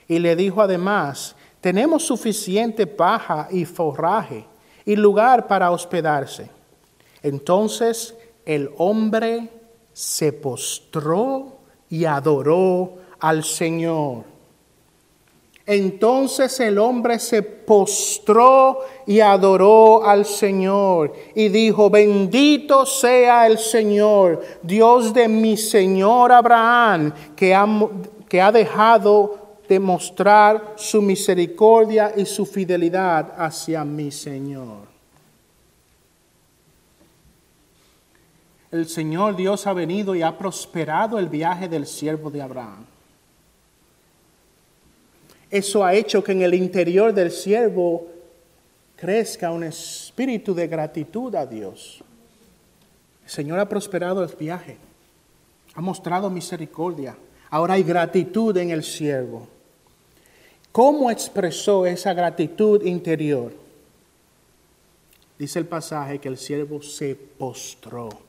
Y 0.08 0.20
le 0.20 0.36
dijo 0.36 0.62
además, 0.62 1.36
tenemos 1.62 2.04
suficiente 2.04 2.86
paja 2.86 3.48
y 3.50 3.66
forraje 3.66 4.46
y 4.86 4.96
lugar 4.96 5.48
para 5.48 5.72
hospedarse. 5.72 6.50
Entonces 7.24 8.16
el 8.46 8.70
hombre 8.78 9.50
se 9.94 10.32
postró 10.32 11.58
y 11.90 12.06
adoró 12.06 12.98
al 13.20 13.44
Señor. 13.44 14.35
Entonces 15.68 16.60
el 16.60 16.78
hombre 16.78 17.18
se 17.18 17.42
postró 17.42 18.82
y 19.08 19.20
adoró 19.20 20.06
al 20.06 20.26
Señor 20.26 21.14
y 21.34 21.50
dijo, 21.50 21.90
bendito 21.90 22.86
sea 22.86 23.48
el 23.48 23.58
Señor, 23.58 24.44
Dios 24.62 25.12
de 25.12 25.28
mi 25.28 25.58
Señor 25.58 26.32
Abraham, 26.32 27.12
que 27.36 27.56
ha, 27.56 28.52
dejado 28.52 29.58
de 29.68 29.80
mostrar 29.80 30.74
su 30.76 31.02
misericordia 31.02 32.14
y 32.16 32.28
su 32.28 32.46
fidelidad 32.46 33.34
hacia 33.36 33.84
mi 33.84 34.12
Señor. 34.12 34.86
El 38.72 38.88
Señor 38.88 39.36
Dios 39.36 39.66
ha 39.66 39.74
venido 39.74 40.14
y 40.14 40.22
ha 40.22 40.38
prosperado 40.38 41.18
el 41.18 41.28
viaje 41.28 41.68
del 41.68 41.88
siervo 41.88 42.30
de 42.30 42.44
Abraham. 42.44 42.86
Eso 45.56 45.86
ha 45.86 45.94
hecho 45.94 46.22
que 46.22 46.34
en 46.34 46.42
el 46.42 46.54
interior 46.54 47.14
del 47.14 47.32
siervo 47.32 48.08
crezca 48.98 49.52
un 49.52 49.64
espíritu 49.64 50.54
de 50.54 50.68
gratitud 50.68 51.34
a 51.34 51.46
Dios. 51.46 52.04
El 53.24 53.30
Señor 53.30 53.60
ha 53.60 53.70
prosperado 53.70 54.22
el 54.22 54.36
viaje, 54.36 54.76
ha 55.74 55.80
mostrado 55.80 56.30
misericordia. 56.30 57.16
Ahora 57.50 57.76
hay 57.76 57.84
gratitud 57.84 58.58
en 58.58 58.72
el 58.72 58.84
siervo. 58.84 59.48
¿Cómo 60.74 61.10
expresó 61.10 61.86
esa 61.86 62.14
gratitud 62.14 62.84
interior? 62.84 63.54
Dice 65.40 65.60
el 65.60 65.68
pasaje 65.68 66.20
que 66.20 66.28
el 66.28 66.38
siervo 66.38 66.82
se 66.82 67.16
postró 67.16 68.25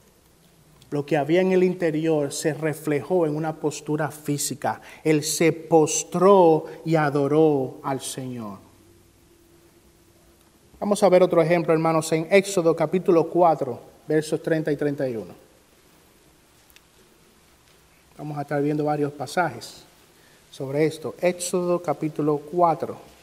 lo 0.91 1.05
que 1.05 1.17
había 1.17 1.41
en 1.41 1.53
el 1.53 1.63
interior 1.63 2.33
se 2.33 2.55
reflejó 2.55 3.27
en 3.27 3.35
una 3.35 3.57
postura 3.57 4.11
física. 4.11 4.81
Él 5.03 5.25
se 5.25 5.53
postró 5.53 6.67
y 6.85 6.95
adoró 6.95 7.81
al 7.83 8.01
Señor. 8.01 8.59
Vamos 10.79 11.03
a 11.03 11.09
ver 11.09 11.23
otro 11.23 11.43
ejemplo, 11.43 11.73
hermanos, 11.73 12.13
en 12.13 12.29
Éxodo 12.31 12.77
capítulo 12.77 13.29
4, 13.29 13.81
versos 14.07 14.43
30 14.43 14.73
y 14.73 14.77
31. 14.77 15.47
Vamos 18.19 18.39
a 18.39 18.43
estar 18.43 18.63
viendo 18.63 18.85
varios 18.85 19.13
pasajes 19.13 19.85
sobre 20.51 20.87
esto. 20.87 21.15
Éxodo 21.21 21.83
capítulo 21.83 22.39
4. 22.39 23.16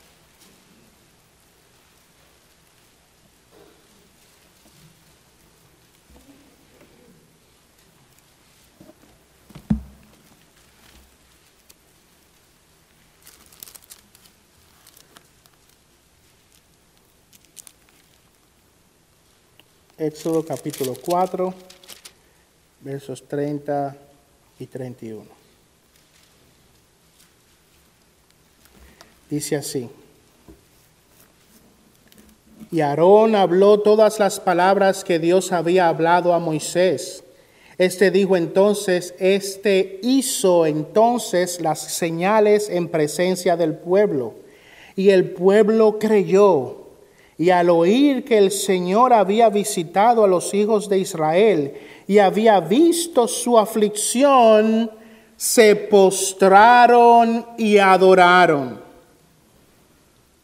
Éxodo 20.05 20.43
capítulo 20.43 20.95
4, 21.01 21.53
versos 22.81 23.23
30 23.25 23.95
y 24.59 24.67
31. 24.67 25.23
Dice 29.29 29.55
así. 29.55 29.89
Y 32.69 32.81
Aarón 32.81 33.33
habló 33.35 33.79
todas 33.79 34.19
las 34.19 34.41
palabras 34.41 35.05
que 35.05 35.19
Dios 35.19 35.53
había 35.53 35.87
hablado 35.87 36.33
a 36.33 36.39
Moisés. 36.39 37.23
Este 37.77 38.11
dijo 38.11 38.35
entonces, 38.35 39.15
este 39.19 40.01
hizo 40.03 40.65
entonces 40.65 41.61
las 41.61 41.79
señales 41.79 42.69
en 42.69 42.89
presencia 42.89 43.55
del 43.55 43.75
pueblo. 43.75 44.33
Y 44.97 45.11
el 45.11 45.31
pueblo 45.31 45.97
creyó 45.97 46.82
y 47.37 47.49
al 47.49 47.69
oír 47.69 48.23
que 48.23 48.37
el 48.37 48.51
Señor 48.51 49.13
había 49.13 49.49
visitado 49.49 50.23
a 50.23 50.27
los 50.27 50.53
hijos 50.53 50.87
de 50.87 50.99
Israel 50.99 51.73
y 52.07 52.19
había 52.19 52.59
visto 52.59 53.27
su 53.27 53.57
aflicción, 53.57 54.91
se 55.35 55.75
postraron 55.75 57.45
y 57.57 57.77
adoraron. 57.77 58.81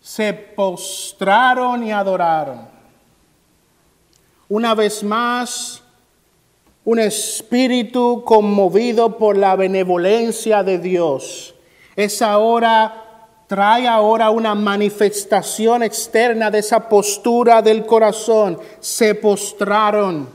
Se 0.01 0.33
postraron 0.33 1.83
y 1.83 1.91
adoraron. 1.91 2.67
Una 4.47 4.73
vez 4.73 5.03
más, 5.03 5.83
un 6.85 6.97
espíritu 6.97 8.23
conmovido 8.25 9.17
por 9.17 9.37
la 9.37 9.55
benevolencia 9.55 10.63
de 10.63 10.79
Dios. 10.79 11.53
Es 11.95 12.21
ahora 12.23 13.08
trae 13.49 13.87
ahora 13.87 14.29
una 14.29 14.53
manifestación 14.53 15.81
externa 15.81 16.51
de 16.51 16.59
esa 16.59 16.87
postura 16.87 17.63
del 17.63 17.83
corazón. 17.83 18.59
Se 18.79 19.15
postraron. 19.15 20.29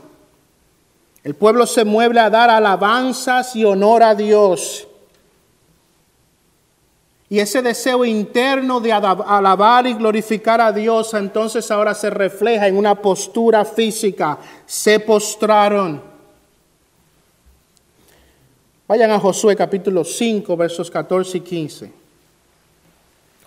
El 1.23 1.33
pueblo 1.33 1.65
se 1.65 1.85
mueve 1.85 2.19
a 2.19 2.29
dar 2.29 2.49
alabanzas 2.49 3.55
y 3.55 3.63
honor 3.63 4.03
a 4.03 4.15
Dios. 4.15 4.85
Y 7.29 7.39
ese 7.39 7.61
deseo 7.61 8.03
interno 8.03 8.81
de 8.81 8.91
alabar 8.91 9.87
y 9.87 9.93
glorificar 9.93 10.59
a 10.59 10.73
Dios 10.73 11.13
entonces 11.13 11.71
ahora 11.71 11.95
se 11.95 12.09
refleja 12.09 12.67
en 12.67 12.75
una 12.75 12.95
postura 12.95 13.63
física. 13.63 14.39
Se 14.65 14.99
postraron. 14.99 16.03
Vayan 18.89 19.11
a 19.11 19.19
Josué 19.21 19.55
capítulo 19.55 20.03
5, 20.03 20.57
versos 20.57 20.91
14 20.91 21.37
y 21.37 21.41
15. 21.41 22.04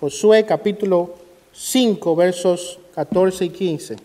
Josué 0.00 0.46
capítulo 0.46 1.16
5, 1.52 2.14
versos 2.14 2.78
14 2.94 3.46
y 3.46 3.50
15. 3.50 3.96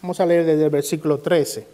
Vamos 0.00 0.20
a 0.20 0.26
leer 0.26 0.44
desde 0.44 0.62
el 0.62 0.70
versículo 0.70 1.18
13. 1.18 1.66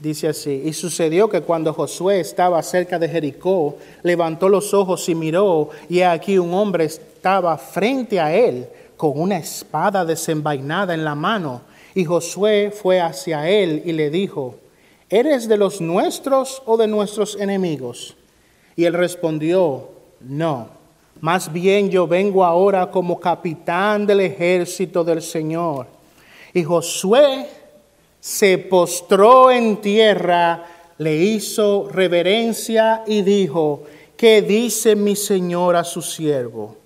Dice 0.00 0.26
así, 0.26 0.62
y 0.64 0.72
sucedió 0.72 1.30
que 1.30 1.42
cuando 1.42 1.72
Josué 1.72 2.18
estaba 2.18 2.60
cerca 2.64 2.98
de 2.98 3.08
Jericó, 3.08 3.76
levantó 4.02 4.48
los 4.48 4.74
ojos 4.74 5.08
y 5.08 5.14
miró, 5.14 5.70
y 5.88 6.00
aquí 6.00 6.38
un 6.38 6.52
hombre 6.52 6.86
estaba 6.86 7.56
frente 7.56 8.18
a 8.18 8.34
él 8.34 8.68
con 8.96 9.20
una 9.20 9.38
espada 9.38 10.04
desenvainada 10.04 10.94
en 10.94 11.04
la 11.04 11.14
mano. 11.14 11.62
Y 11.94 12.04
Josué 12.04 12.70
fue 12.70 13.00
hacia 13.00 13.48
él 13.48 13.82
y 13.84 13.92
le 13.92 14.10
dijo, 14.10 14.56
¿eres 15.08 15.48
de 15.48 15.56
los 15.56 15.80
nuestros 15.80 16.62
o 16.66 16.76
de 16.76 16.86
nuestros 16.86 17.36
enemigos? 17.36 18.16
Y 18.76 18.84
él 18.84 18.92
respondió, 18.92 19.90
no, 20.20 20.68
más 21.20 21.52
bien 21.52 21.90
yo 21.90 22.06
vengo 22.06 22.44
ahora 22.44 22.90
como 22.90 23.18
capitán 23.18 24.06
del 24.06 24.20
ejército 24.20 25.02
del 25.02 25.22
Señor. 25.22 25.86
Y 26.52 26.62
Josué 26.62 27.46
se 28.20 28.58
postró 28.58 29.50
en 29.50 29.80
tierra, 29.80 30.64
le 30.98 31.16
hizo 31.16 31.88
reverencia 31.90 33.02
y 33.06 33.22
dijo, 33.22 33.84
¿qué 34.16 34.42
dice 34.42 34.96
mi 34.96 35.16
Señor 35.16 35.76
a 35.76 35.84
su 35.84 36.02
siervo? 36.02 36.76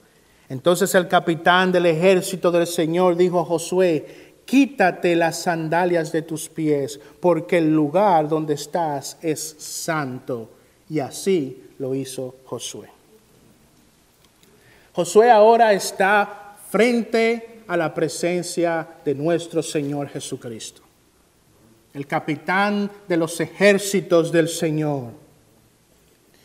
Entonces 0.51 0.93
el 0.97 1.07
capitán 1.07 1.71
del 1.71 1.87
ejército 1.87 2.51
del 2.51 2.67
Señor 2.67 3.17
dijo 3.17 3.39
a 3.39 3.45
Josué, 3.45 4.35
quítate 4.45 5.15
las 5.15 5.43
sandalias 5.43 6.11
de 6.11 6.23
tus 6.23 6.49
pies, 6.49 6.99
porque 7.21 7.59
el 7.59 7.73
lugar 7.73 8.29
donde 8.29 8.55
estás 8.55 9.17
es 9.23 9.55
santo. 9.59 10.51
Y 10.91 10.99
así 10.99 11.71
lo 11.79 11.95
hizo 11.95 12.35
Josué. 12.45 12.89
Josué 14.93 15.31
ahora 15.31 15.73
está 15.73 16.57
frente 16.69 17.63
a 17.69 17.77
la 17.77 17.95
presencia 17.95 18.89
de 19.05 19.15
nuestro 19.15 19.63
Señor 19.63 20.09
Jesucristo, 20.09 20.83
el 21.95 22.09
capitán 22.09 22.91
de 23.07 23.17
los 23.17 23.41
ejércitos 23.41 24.33
del 24.33 24.49
Señor. 24.49 25.20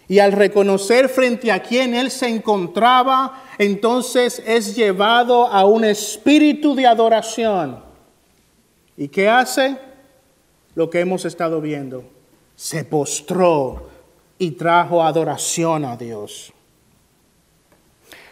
Y 0.08 0.20
al 0.20 0.34
reconocer 0.34 1.10
frente 1.10 1.52
a 1.52 1.64
quien 1.64 1.96
él 1.96 2.12
se 2.12 2.28
encontraba, 2.28 3.44
entonces 3.58 4.42
es 4.46 4.76
llevado 4.76 5.48
a 5.48 5.66
un 5.66 5.84
espíritu 5.84 6.76
de 6.76 6.86
adoración. 6.86 7.84
¿Y 8.98 9.08
qué 9.08 9.28
hace? 9.28 9.78
Lo 10.76 10.90
que 10.90 11.00
hemos 11.00 11.26
estado 11.26 11.60
viendo. 11.60 12.04
Se 12.56 12.86
postró 12.86 13.90
y 14.38 14.52
trajo 14.52 15.02
adoración 15.02 15.86
a 15.86 15.98
Dios. 15.98 16.54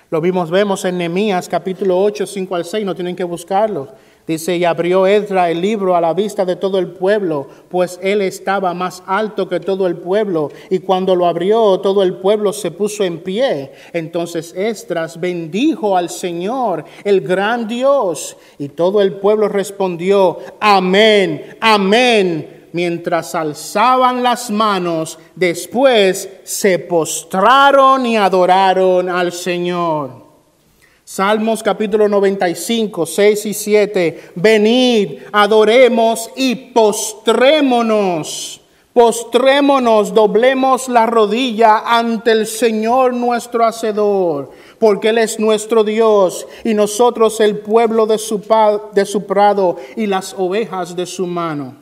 Lo 0.10 0.22
vimos, 0.22 0.52
vemos 0.52 0.86
en 0.86 1.00
Nehemías 1.00 1.50
capítulo 1.50 2.00
8, 2.00 2.28
5 2.28 2.56
al 2.56 2.66
6, 2.66 2.86
no 2.86 2.94
tienen 2.94 3.16
que 3.16 3.24
buscarlo. 3.24 3.88
Dice, 4.26 4.56
y 4.56 4.64
abrió 4.64 5.06
Ezra 5.06 5.50
el 5.50 5.60
libro 5.60 5.98
a 5.98 6.02
la 6.02 6.14
vista 6.14 6.46
de 6.46 6.56
todo 6.56 6.80
el 6.80 6.88
pueblo, 6.88 7.46
pues 7.70 8.00
él 8.02 8.22
estaba 8.22 8.74
más 8.74 9.04
alto 9.06 9.50
que 9.50 9.60
todo 9.60 9.86
el 9.86 9.98
pueblo. 9.98 10.50
Y 10.70 10.80
cuando 10.80 11.14
lo 11.14 11.26
abrió, 11.26 11.80
todo 11.82 12.04
el 12.04 12.16
pueblo 12.16 12.54
se 12.54 12.72
puso 12.72 13.04
en 13.04 13.20
pie. 13.20 13.74
Entonces 13.92 14.54
Esdras 14.56 15.20
bendijo 15.20 15.98
al 15.98 16.10
Señor, 16.10 16.86
el 17.04 17.20
gran 17.20 17.68
Dios. 17.68 18.38
Y 18.58 18.70
todo 18.70 19.02
el 19.02 19.16
pueblo 19.16 19.50
respondió, 19.50 20.38
amén, 20.62 21.58
amén 21.60 22.64
mientras 22.74 23.36
alzaban 23.36 24.24
las 24.24 24.50
manos, 24.50 25.20
después 25.36 26.28
se 26.44 26.80
postraron 26.80 28.06
y 28.06 28.18
adoraron 28.18 29.10
al 29.10 29.32
Señor. 29.32 30.23
Salmos 31.06 31.62
capítulo 31.62 32.08
95, 32.08 33.06
6 33.06 33.46
y 33.46 33.54
7. 33.54 34.32
Venid, 34.36 35.20
adoremos 35.34 36.32
y 36.38 36.56
postrémonos. 36.56 38.62
Postrémonos, 38.94 40.14
doblemos 40.14 40.88
la 40.88 41.06
rodilla 41.06 41.80
ante 41.80 42.32
el 42.32 42.48
Señor 42.48 43.14
nuestro 43.14 43.66
Hacedor, 43.66 44.52
porque 44.80 45.10
Él 45.10 45.18
es 45.18 45.40
nuestro 45.40 45.84
Dios 45.84 46.48
y 46.64 46.76
nosotros 46.76 47.40
el 47.40 47.58
pueblo 47.58 48.06
de 48.06 48.20
su, 48.20 48.42
de 48.94 49.06
su 49.06 49.26
prado 49.26 49.78
y 49.96 50.06
las 50.06 50.36
ovejas 50.38 50.96
de 50.96 51.08
su 51.08 51.26
mano. 51.26 51.76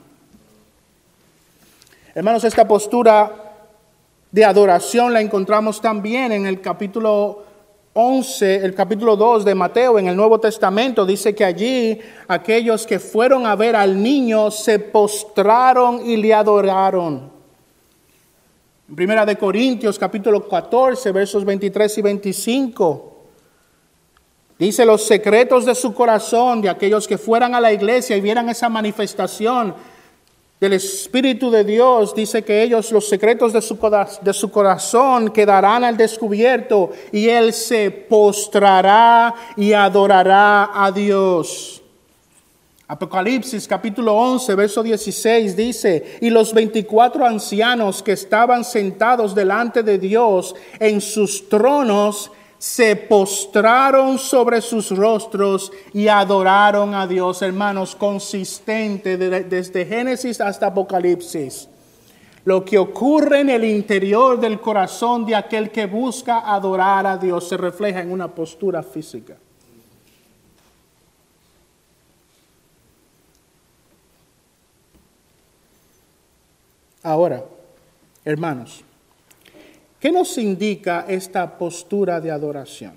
Hermanos, 2.15 2.45
esta 2.45 2.67
postura 2.67 3.51
de 4.31 4.45
adoración 4.45 5.13
la 5.13 5.21
encontramos 5.21 5.81
también 5.81 6.31
en 6.31 6.45
el 6.45 6.61
capítulo 6.61 7.50
11, 7.93 8.55
el 8.63 8.73
capítulo 8.73 9.17
2 9.17 9.43
de 9.43 9.53
Mateo, 9.53 9.99
en 9.99 10.07
el 10.07 10.15
Nuevo 10.15 10.39
Testamento, 10.39 11.05
dice 11.05 11.35
que 11.35 11.43
allí 11.43 11.99
aquellos 12.25 12.87
que 12.87 12.99
fueron 12.99 13.45
a 13.45 13.55
ver 13.57 13.75
al 13.75 14.01
niño 14.01 14.49
se 14.49 14.79
postraron 14.79 16.05
y 16.05 16.15
le 16.15 16.33
adoraron. 16.33 17.29
En 18.87 18.95
Primera 18.95 19.25
de 19.25 19.35
Corintios, 19.35 19.99
capítulo 19.99 20.47
14, 20.47 21.11
versos 21.11 21.43
23 21.43 21.97
y 21.97 22.01
25. 22.01 23.15
Dice 24.57 24.85
los 24.85 25.03
secretos 25.05 25.65
de 25.65 25.75
su 25.75 25.93
corazón 25.93 26.61
de 26.61 26.69
aquellos 26.69 27.05
que 27.09 27.17
fueran 27.17 27.55
a 27.55 27.59
la 27.59 27.73
iglesia 27.73 28.15
y 28.15 28.21
vieran 28.21 28.47
esa 28.47 28.69
manifestación 28.69 29.75
del 30.61 30.73
Espíritu 30.73 31.49
de 31.49 31.63
Dios, 31.63 32.13
dice 32.13 32.43
que 32.43 32.61
ellos, 32.61 32.91
los 32.91 33.09
secretos 33.09 33.51
de 33.51 33.63
su, 33.63 33.79
de 34.21 34.31
su 34.31 34.51
corazón, 34.51 35.31
quedarán 35.31 35.83
al 35.83 35.97
descubierto 35.97 36.91
y 37.11 37.29
Él 37.29 37.51
se 37.51 37.89
postrará 37.89 39.33
y 39.57 39.73
adorará 39.73 40.69
a 40.71 40.91
Dios. 40.91 41.81
Apocalipsis 42.87 43.67
capítulo 43.67 44.13
11, 44.13 44.53
verso 44.53 44.83
16 44.83 45.55
dice, 45.55 46.19
y 46.21 46.29
los 46.29 46.53
24 46.53 47.25
ancianos 47.25 48.03
que 48.03 48.11
estaban 48.11 48.63
sentados 48.63 49.33
delante 49.33 49.81
de 49.81 49.97
Dios 49.97 50.53
en 50.79 51.01
sus 51.01 51.49
tronos, 51.49 52.29
se 52.61 52.95
postraron 52.95 54.19
sobre 54.19 54.61
sus 54.61 54.95
rostros 54.95 55.71
y 55.93 56.07
adoraron 56.07 56.93
a 56.93 57.07
Dios, 57.07 57.41
hermanos, 57.41 57.95
consistente 57.95 59.17
desde 59.17 59.83
Génesis 59.83 60.39
hasta 60.39 60.67
Apocalipsis. 60.67 61.67
Lo 62.45 62.63
que 62.63 62.77
ocurre 62.77 63.39
en 63.39 63.49
el 63.49 63.65
interior 63.65 64.39
del 64.39 64.61
corazón 64.61 65.25
de 65.25 65.33
aquel 65.33 65.71
que 65.71 65.87
busca 65.87 66.53
adorar 66.53 67.07
a 67.07 67.17
Dios 67.17 67.49
se 67.49 67.57
refleja 67.57 67.99
en 67.99 68.11
una 68.11 68.27
postura 68.27 68.83
física. 68.83 69.35
Ahora, 77.01 77.43
hermanos, 78.23 78.83
¿Qué 80.01 80.11
nos 80.11 80.35
indica 80.39 81.05
esta 81.07 81.59
postura 81.59 82.19
de 82.19 82.31
adoración? 82.31 82.93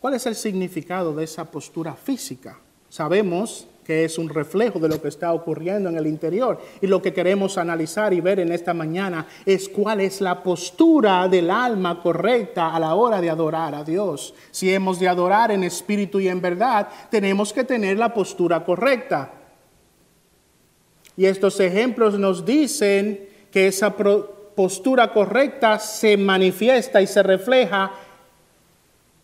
¿Cuál 0.00 0.14
es 0.14 0.26
el 0.26 0.34
significado 0.34 1.14
de 1.14 1.22
esa 1.22 1.48
postura 1.48 1.94
física? 1.94 2.58
Sabemos 2.88 3.68
que 3.84 4.04
es 4.04 4.18
un 4.18 4.28
reflejo 4.28 4.80
de 4.80 4.88
lo 4.88 5.00
que 5.00 5.06
está 5.06 5.32
ocurriendo 5.32 5.88
en 5.88 5.96
el 5.96 6.08
interior. 6.08 6.60
Y 6.80 6.88
lo 6.88 7.00
que 7.00 7.12
queremos 7.12 7.58
analizar 7.58 8.12
y 8.12 8.20
ver 8.20 8.40
en 8.40 8.50
esta 8.50 8.74
mañana 8.74 9.28
es 9.46 9.68
cuál 9.68 10.00
es 10.00 10.20
la 10.20 10.42
postura 10.42 11.28
del 11.28 11.48
alma 11.48 12.02
correcta 12.02 12.74
a 12.74 12.80
la 12.80 12.96
hora 12.96 13.20
de 13.20 13.30
adorar 13.30 13.76
a 13.76 13.84
Dios. 13.84 14.34
Si 14.50 14.74
hemos 14.74 14.98
de 14.98 15.06
adorar 15.06 15.52
en 15.52 15.62
espíritu 15.62 16.18
y 16.18 16.26
en 16.26 16.40
verdad, 16.40 16.88
tenemos 17.08 17.52
que 17.52 17.62
tener 17.62 17.98
la 17.98 18.12
postura 18.12 18.64
correcta. 18.64 19.32
Y 21.16 21.26
estos 21.26 21.60
ejemplos 21.60 22.18
nos 22.18 22.44
dicen 22.44 23.28
que 23.52 23.68
esa 23.68 23.94
postura 24.54 25.12
correcta 25.12 25.78
se 25.78 26.16
manifiesta 26.16 27.00
y 27.00 27.06
se 27.06 27.22
refleja, 27.22 27.92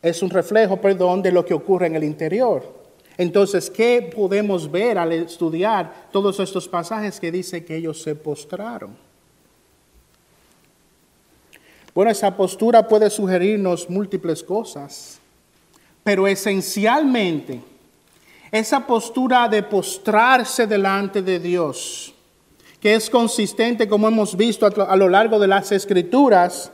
es 0.01 0.23
un 0.23 0.31
reflejo, 0.31 0.81
perdón, 0.81 1.23
de 1.23 1.33
lo 1.33 1.45
que 1.45 1.55
ocurre 1.55 1.87
en 1.87 1.97
el 1.97 2.05
interior. 2.05 2.79
Entonces, 3.17 3.69
¿qué 3.69 4.13
podemos 4.15 4.71
ver 4.71 4.97
al 4.97 5.13
estudiar 5.13 6.09
todos 6.13 6.39
estos 6.39 6.69
pasajes 6.69 7.19
que 7.19 7.33
dice 7.33 7.65
que 7.65 7.77
ellos 7.77 8.01
se 8.01 8.15
postraron? 8.15 8.97
Bueno, 11.93 12.13
esa 12.13 12.37
postura 12.37 12.87
puede 12.87 13.11
sugerirnos 13.11 13.91
múltiples 13.91 14.45
cosas, 14.45 15.19
pero 16.05 16.29
esencialmente, 16.29 17.61
esa 18.53 18.87
postura 18.87 19.49
de 19.49 19.65
postrarse 19.65 20.69
delante 20.69 21.21
de 21.21 21.41
Dios, 21.41 22.15
que 22.81 22.95
es 22.95 23.11
consistente, 23.11 23.89
como 23.89 24.09
hemos 24.09 24.37
visto 24.37 24.67
a 24.67 24.97
lo 24.97 25.09
largo 25.09 25.39
de 25.39 25.49
las 25.49 25.73
escrituras, 25.73 26.73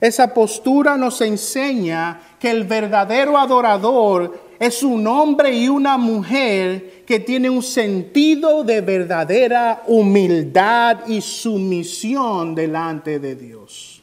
Esa 0.00 0.34
postura 0.34 0.96
nos 0.96 1.22
enseña 1.22 2.20
que 2.38 2.50
el 2.50 2.64
verdadero 2.64 3.38
adorador 3.38 4.38
es 4.58 4.82
un 4.82 5.06
hombre 5.06 5.56
y 5.56 5.68
una 5.68 5.96
mujer 5.96 7.04
que 7.06 7.20
tiene 7.20 7.48
un 7.48 7.62
sentido 7.62 8.62
de 8.62 8.80
verdadera 8.80 9.82
humildad 9.86 11.06
y 11.06 11.20
sumisión 11.20 12.54
delante 12.54 13.18
de 13.18 13.36
Dios. 13.36 14.02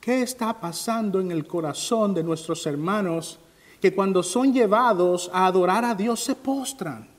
¿Qué 0.00 0.20
está 0.20 0.60
pasando 0.60 1.18
en 1.18 1.30
el 1.30 1.46
corazón 1.46 2.12
de 2.12 2.22
nuestros 2.22 2.66
hermanos 2.66 3.38
que 3.80 3.94
cuando 3.94 4.22
son 4.22 4.52
llevados 4.52 5.30
a 5.32 5.46
adorar 5.46 5.82
a 5.84 5.94
Dios 5.94 6.20
se 6.20 6.34
postran? 6.34 7.13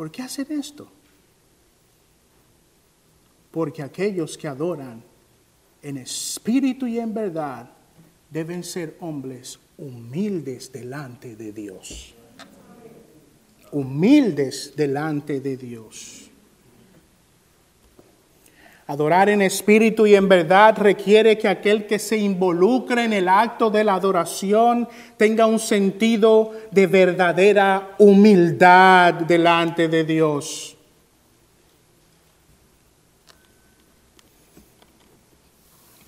¿Por 0.00 0.10
qué 0.10 0.22
hacen 0.22 0.46
esto? 0.48 0.90
Porque 3.50 3.82
aquellos 3.82 4.38
que 4.38 4.48
adoran 4.48 5.04
en 5.82 5.98
espíritu 5.98 6.86
y 6.86 6.98
en 6.98 7.12
verdad 7.12 7.70
deben 8.30 8.64
ser 8.64 8.96
hombres 9.00 9.58
humildes 9.76 10.72
delante 10.72 11.36
de 11.36 11.52
Dios. 11.52 12.14
Humildes 13.72 14.72
delante 14.74 15.38
de 15.38 15.58
Dios. 15.58 16.19
Adorar 18.90 19.28
en 19.28 19.40
espíritu 19.40 20.04
y 20.04 20.16
en 20.16 20.28
verdad 20.28 20.76
requiere 20.76 21.38
que 21.38 21.46
aquel 21.46 21.86
que 21.86 22.00
se 22.00 22.16
involucre 22.16 23.04
en 23.04 23.12
el 23.12 23.28
acto 23.28 23.70
de 23.70 23.84
la 23.84 23.94
adoración 23.94 24.88
tenga 25.16 25.46
un 25.46 25.60
sentido 25.60 26.50
de 26.72 26.88
verdadera 26.88 27.94
humildad 27.98 29.14
delante 29.14 29.86
de 29.86 30.02
Dios. 30.02 30.76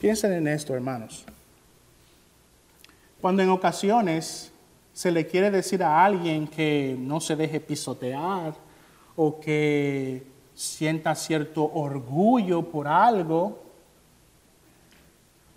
Piensen 0.01 0.33
en 0.33 0.49
esto, 0.49 0.75
hermanos. 0.75 1.25
Cuando 3.21 3.45
en 3.45 3.51
ocasiones 3.51 4.51
se 4.93 5.13
le 5.13 5.29
quiere 5.29 5.53
decir 5.53 5.85
a 5.85 6.05
alguien 6.05 6.49
que 6.49 6.97
no 6.99 7.21
se 7.21 7.37
deje 7.37 7.61
pisotear 7.61 8.55
o 9.15 9.39
que 9.39 10.32
sienta 10.55 11.15
cierto 11.15 11.65
orgullo 11.65 12.63
por 12.63 12.89
algo, 12.89 13.63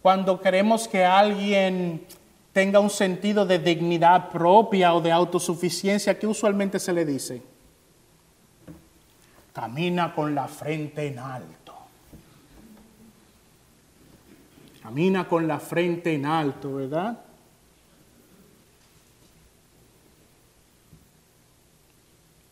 cuando 0.01 0.39
queremos 0.39 0.87
que 0.87 1.03
alguien 1.03 2.05
tenga 2.53 2.79
un 2.79 2.89
sentido 2.89 3.45
de 3.45 3.59
dignidad 3.59 4.29
propia 4.29 4.93
o 4.93 5.01
de 5.01 5.11
autosuficiencia, 5.11 6.17
¿qué 6.17 6.27
usualmente 6.27 6.79
se 6.79 6.93
le 6.93 7.03
dice? 7.03 7.41
Camina 9.51 10.13
con 10.13 10.35
la 10.35 10.47
frente 10.47 11.07
en 11.07 11.19
alto. 11.19 11.73
Camina 14.81 15.27
con 15.27 15.47
la 15.47 15.59
frente 15.59 16.13
en 16.13 16.25
alto, 16.25 16.75
¿verdad? 16.75 17.19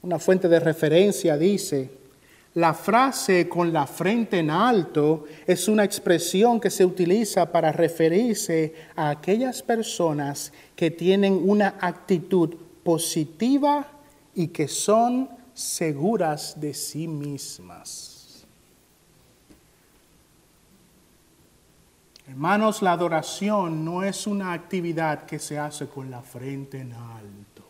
Una 0.02 0.20
fuente 0.20 0.50
de 0.50 0.60
referencia 0.60 1.38
dice, 1.38 2.03
la 2.56 2.74
frase 2.76 3.50
con 3.50 3.74
la 3.74 3.88
frente 3.88 4.38
en 4.38 4.52
alto 4.52 5.26
es 5.48 5.68
una 5.68 5.84
expresión 5.84 6.60
que 6.60 6.70
se 6.70 6.86
utiliza 6.86 7.52
para 7.52 7.72
referirse 7.72 8.76
a 8.96 9.10
aquellas 9.10 9.64
personas 9.64 10.54
que 10.76 10.92
tienen 10.92 11.42
una 11.44 11.76
actitud 11.82 12.56
positiva 12.84 13.88
y 14.36 14.50
que 14.50 14.68
son 14.68 15.30
seguras 15.54 16.60
de 16.60 16.76
sí 16.76 17.08
mismas. 17.08 18.46
Hermanos, 22.28 22.82
la 22.84 22.94
adoración 22.94 23.84
no 23.84 24.04
es 24.04 24.28
una 24.28 24.54
actividad 24.54 25.26
que 25.26 25.40
se 25.40 25.58
hace 25.58 25.88
con 25.88 26.10
la 26.10 26.22
frente 26.22 26.80
en 26.80 26.94
alto. 26.94 27.64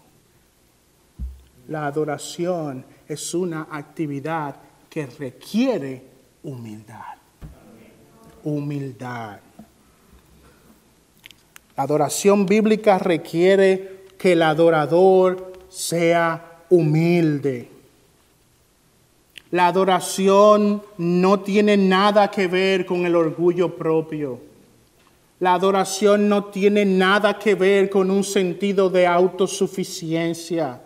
La 1.69 1.87
adoración 1.87 2.85
es 3.07 3.33
una 3.33 3.67
actividad 3.71 4.55
que 4.93 5.07
requiere 5.07 6.03
humildad. 6.43 7.15
Humildad. 8.43 9.39
La 11.75 11.83
adoración 11.83 12.45
bíblica 12.45 12.99
requiere 12.99 14.03
que 14.19 14.33
el 14.33 14.43
adorador 14.43 15.51
sea 15.67 16.59
humilde. 16.69 17.71
La 19.49 19.65
adoración 19.65 20.83
no 20.99 21.39
tiene 21.39 21.75
nada 21.75 22.29
que 22.29 22.45
ver 22.45 22.85
con 22.85 23.07
el 23.07 23.15
orgullo 23.15 23.75
propio. 23.75 24.41
La 25.39 25.55
adoración 25.55 26.29
no 26.29 26.45
tiene 26.45 26.85
nada 26.85 27.39
que 27.39 27.55
ver 27.55 27.89
con 27.89 28.11
un 28.11 28.23
sentido 28.23 28.91
de 28.91 29.07
autosuficiencia. 29.07 30.81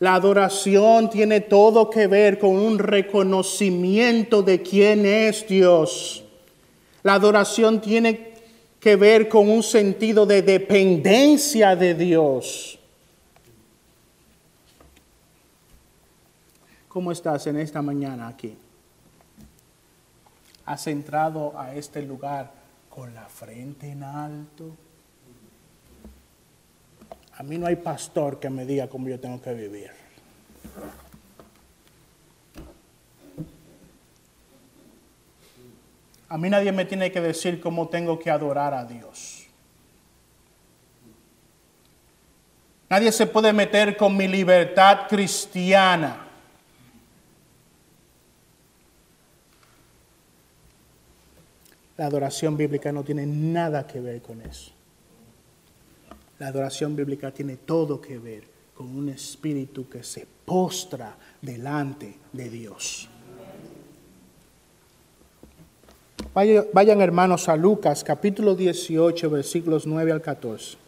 La 0.00 0.14
adoración 0.14 1.08
tiene 1.10 1.40
todo 1.40 1.88
que 1.88 2.06
ver 2.06 2.38
con 2.38 2.56
un 2.56 2.78
reconocimiento 2.78 4.42
de 4.42 4.62
quién 4.62 5.06
es 5.06 5.46
Dios. 5.46 6.24
La 7.02 7.14
adoración 7.14 7.80
tiene 7.80 8.34
que 8.80 8.96
ver 8.96 9.28
con 9.28 9.48
un 9.48 9.62
sentido 9.62 10.26
de 10.26 10.42
dependencia 10.42 11.76
de 11.76 11.94
Dios. 11.94 12.78
¿Cómo 16.88 17.12
estás 17.12 17.46
en 17.46 17.58
esta 17.58 17.80
mañana 17.80 18.26
aquí? 18.26 18.56
¿Has 20.64 20.86
entrado 20.86 21.56
a 21.56 21.74
este 21.74 22.02
lugar 22.02 22.60
con 22.90 23.14
la 23.14 23.28
frente 23.28 23.88
en 23.88 24.02
alto. 24.02 24.76
A 27.40 27.42
mí 27.42 27.56
no 27.56 27.66
hay 27.66 27.76
pastor 27.76 28.38
que 28.38 28.50
me 28.50 28.66
diga 28.66 28.86
cómo 28.86 29.08
yo 29.08 29.18
tengo 29.18 29.40
que 29.40 29.54
vivir. 29.54 29.90
A 36.28 36.36
mí 36.36 36.50
nadie 36.50 36.70
me 36.70 36.84
tiene 36.84 37.10
que 37.10 37.18
decir 37.22 37.58
cómo 37.58 37.88
tengo 37.88 38.18
que 38.18 38.30
adorar 38.30 38.74
a 38.74 38.84
Dios. 38.84 39.46
Nadie 42.90 43.10
se 43.10 43.26
puede 43.26 43.54
meter 43.54 43.96
con 43.96 44.14
mi 44.14 44.28
libertad 44.28 45.08
cristiana. 45.08 46.26
La 51.96 52.04
adoración 52.04 52.54
bíblica 52.58 52.92
no 52.92 53.02
tiene 53.02 53.24
nada 53.24 53.86
que 53.86 53.98
ver 53.98 54.20
con 54.20 54.42
eso. 54.42 54.72
La 56.40 56.48
adoración 56.48 56.96
bíblica 56.96 57.30
tiene 57.30 57.58
todo 57.58 58.00
que 58.00 58.18
ver 58.18 58.44
con 58.74 58.96
un 58.96 59.10
espíritu 59.10 59.90
que 59.90 60.02
se 60.02 60.26
postra 60.46 61.14
delante 61.42 62.16
de 62.32 62.48
Dios. 62.48 63.10
Vayan, 66.32 67.02
hermanos 67.02 67.46
a 67.50 67.56
Lucas 67.56 68.02
capítulo 68.02 68.54
18 68.54 69.28
versículos 69.28 69.86
9 69.86 70.12
al 70.12 70.22
14. 70.22 70.78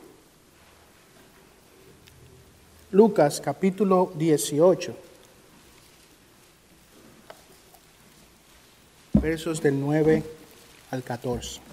Lucas 2.92 3.38
capítulo 3.38 4.10
18 4.16 4.96
versos 9.20 9.60
del 9.60 9.78
9 9.78 10.22
al 10.90 11.02
14. 11.02 11.71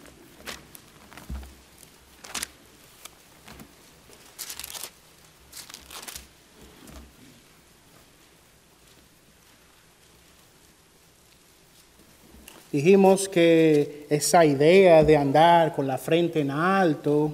Dijimos 12.71 13.27
que 13.27 14.05
esa 14.09 14.45
idea 14.45 15.03
de 15.03 15.17
andar 15.17 15.75
con 15.75 15.87
la 15.87 15.97
frente 15.97 16.41
en 16.41 16.51
alto 16.51 17.31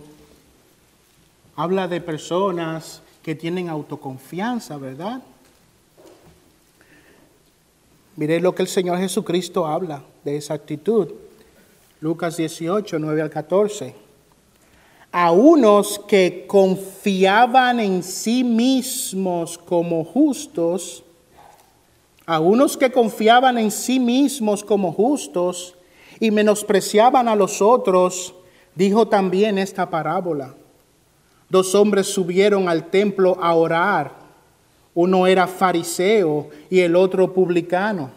habla 1.57 1.89
de 1.89 1.99
personas 1.99 3.01
que 3.21 3.35
tienen 3.35 3.67
autoconfianza, 3.67 4.77
¿verdad? 4.77 5.21
Mire 8.15 8.39
lo 8.39 8.55
que 8.55 8.61
el 8.61 8.69
Señor 8.69 8.97
Jesucristo 8.97 9.65
habla 9.65 10.03
de 10.23 10.37
esa 10.37 10.53
actitud. 10.53 11.11
Lucas 11.99 12.37
18, 12.37 12.97
9 12.97 13.21
al 13.21 13.29
14. 13.29 13.93
A 15.11 15.31
unos 15.31 15.99
que 16.07 16.45
confiaban 16.47 17.81
en 17.81 18.03
sí 18.03 18.43
mismos 18.43 19.57
como 19.57 20.05
justos, 20.05 21.04
a 22.25 22.39
unos 22.39 22.77
que 22.77 22.91
confiaban 22.91 23.57
en 23.57 23.71
sí 23.71 23.99
mismos 23.99 24.63
como 24.63 24.91
justos 24.91 25.75
y 26.19 26.31
menospreciaban 26.31 27.27
a 27.27 27.35
los 27.35 27.61
otros, 27.61 28.33
dijo 28.73 29.07
también 29.07 29.57
esta 29.57 29.89
parábola. 29.89 30.55
Dos 31.49 31.75
hombres 31.75 32.07
subieron 32.07 32.67
al 32.67 32.89
templo 32.89 33.37
a 33.41 33.53
orar. 33.53 34.11
Uno 34.93 35.27
era 35.27 35.45
fariseo 35.45 36.49
y 36.69 36.79
el 36.79 36.95
otro 36.95 37.31
publicano. 37.33 38.09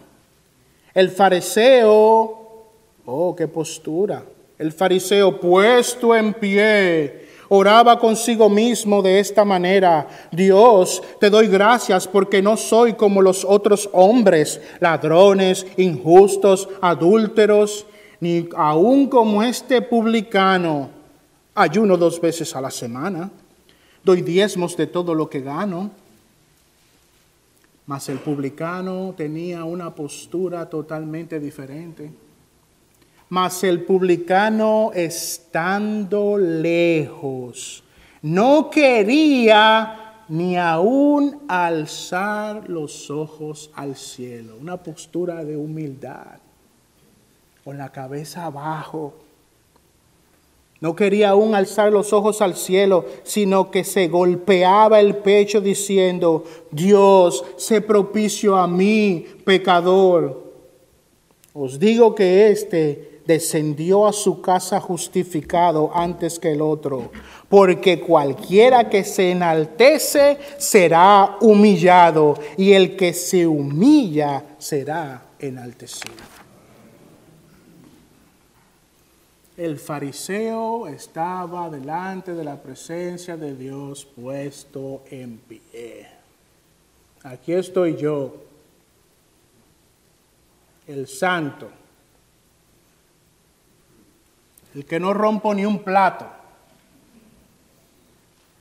El 0.95 1.11
fariseo, 1.11 2.67
oh, 3.05 3.37
qué 3.37 3.47
postura. 3.47 4.25
El 4.59 4.73
fariseo 4.73 5.39
puesto 5.39 6.17
en 6.17 6.33
pie, 6.35 7.28
oraba 7.49 7.99
consigo 7.99 8.49
mismo 8.49 9.03
de 9.03 9.21
esta 9.21 9.45
manera, 9.45 10.09
Dios, 10.31 11.03
te 11.21 11.31
doy 11.31 11.49
gracias 11.49 12.07
porque 12.07 12.43
no 12.43 12.57
soy 12.57 12.95
como 12.95 13.23
los 13.23 13.45
otros 13.45 13.89
hombres, 13.93 14.61
ladrones, 14.81 15.67
injustos, 15.77 16.69
adúlteros, 16.81 17.87
ni 18.21 18.49
aun 18.57 19.09
como 19.09 19.43
este 19.43 19.83
publicano. 19.83 20.91
Ayuno 21.55 21.97
dos 21.97 22.21
veces 22.21 22.55
a 22.55 22.61
la 22.61 22.71
semana, 22.71 23.31
doy 24.05 24.23
diezmos 24.23 24.77
de 24.77 24.87
todo 24.87 25.15
lo 25.15 25.29
que 25.29 25.41
gano. 25.41 25.91
Mas 27.87 28.09
el 28.11 28.19
publicano 28.19 29.15
tenía 29.17 29.65
una 29.65 29.95
postura 29.95 30.69
totalmente 30.69 31.41
diferente. 31.41 32.11
Mas 33.29 33.63
el 33.65 33.83
publicano 33.83 34.91
estando 34.95 36.39
lejos, 36.39 37.85
no 38.23 38.71
quería 38.71 40.09
ni 40.29 40.57
aún 40.57 41.41
alzar 41.49 42.69
los 42.69 43.11
ojos 43.11 43.71
al 43.75 43.97
cielo. 43.97 44.57
Una 44.61 44.77
postura 44.77 45.45
de 45.45 45.57
humildad, 45.57 46.39
con 47.65 47.79
la 47.79 47.91
cabeza 47.91 48.47
abajo. 48.47 49.15
No 50.81 50.95
quería 50.95 51.31
aún 51.31 51.55
alzar 51.55 51.93
los 51.93 52.13
ojos 52.13 52.41
al 52.41 52.55
cielo, 52.55 53.05
sino 53.25 53.71
que 53.71 53.83
se 53.83 54.07
golpeaba 54.07 55.01
el 55.01 55.17
pecho 55.17 55.61
diciendo, 55.61 56.45
Dios, 56.71 57.45
sé 57.57 57.81
propicio 57.81 58.57
a 58.57 58.69
mí, 58.69 59.27
pecador. 59.45 60.53
Os 61.53 61.81
digo 61.81 62.15
que 62.15 62.51
este 62.51 63.18
descendió 63.29 64.07
a 64.07 64.13
su 64.15 64.41
casa 64.41 64.81
justificado 64.81 65.91
antes 65.95 66.39
que 66.39 66.53
el 66.53 66.63
otro, 66.63 67.13
porque 67.51 68.01
cualquiera 68.01 68.89
que 68.89 69.05
se 69.05 69.33
enaltece 69.33 70.39
será 70.57 71.37
humillado, 71.43 72.39
y 72.57 72.73
el 72.73 72.97
que 72.97 73.13
se 73.13 73.47
humilla 73.47 74.57
será 74.57 75.27
enaltecido. 75.39 76.15
El 79.59 79.79
fariseo 79.79 80.87
estaba 80.87 81.69
delante 81.69 82.33
de 82.33 82.45
la 82.45 82.57
presencia 82.57 83.37
de 83.37 83.55
Dios 83.55 84.07
puesto 84.07 85.03
en 85.11 85.37
pie. 85.37 86.09
Aquí 87.25 87.53
estoy 87.53 87.95
yo, 87.97 88.37
el 90.87 91.07
santo 91.07 91.78
el 94.75 94.85
que 94.85 95.01
no 95.01 95.15
rompo 95.15 95.55
ni 95.55 95.65
un 95.65 95.83
plato, 95.83 96.27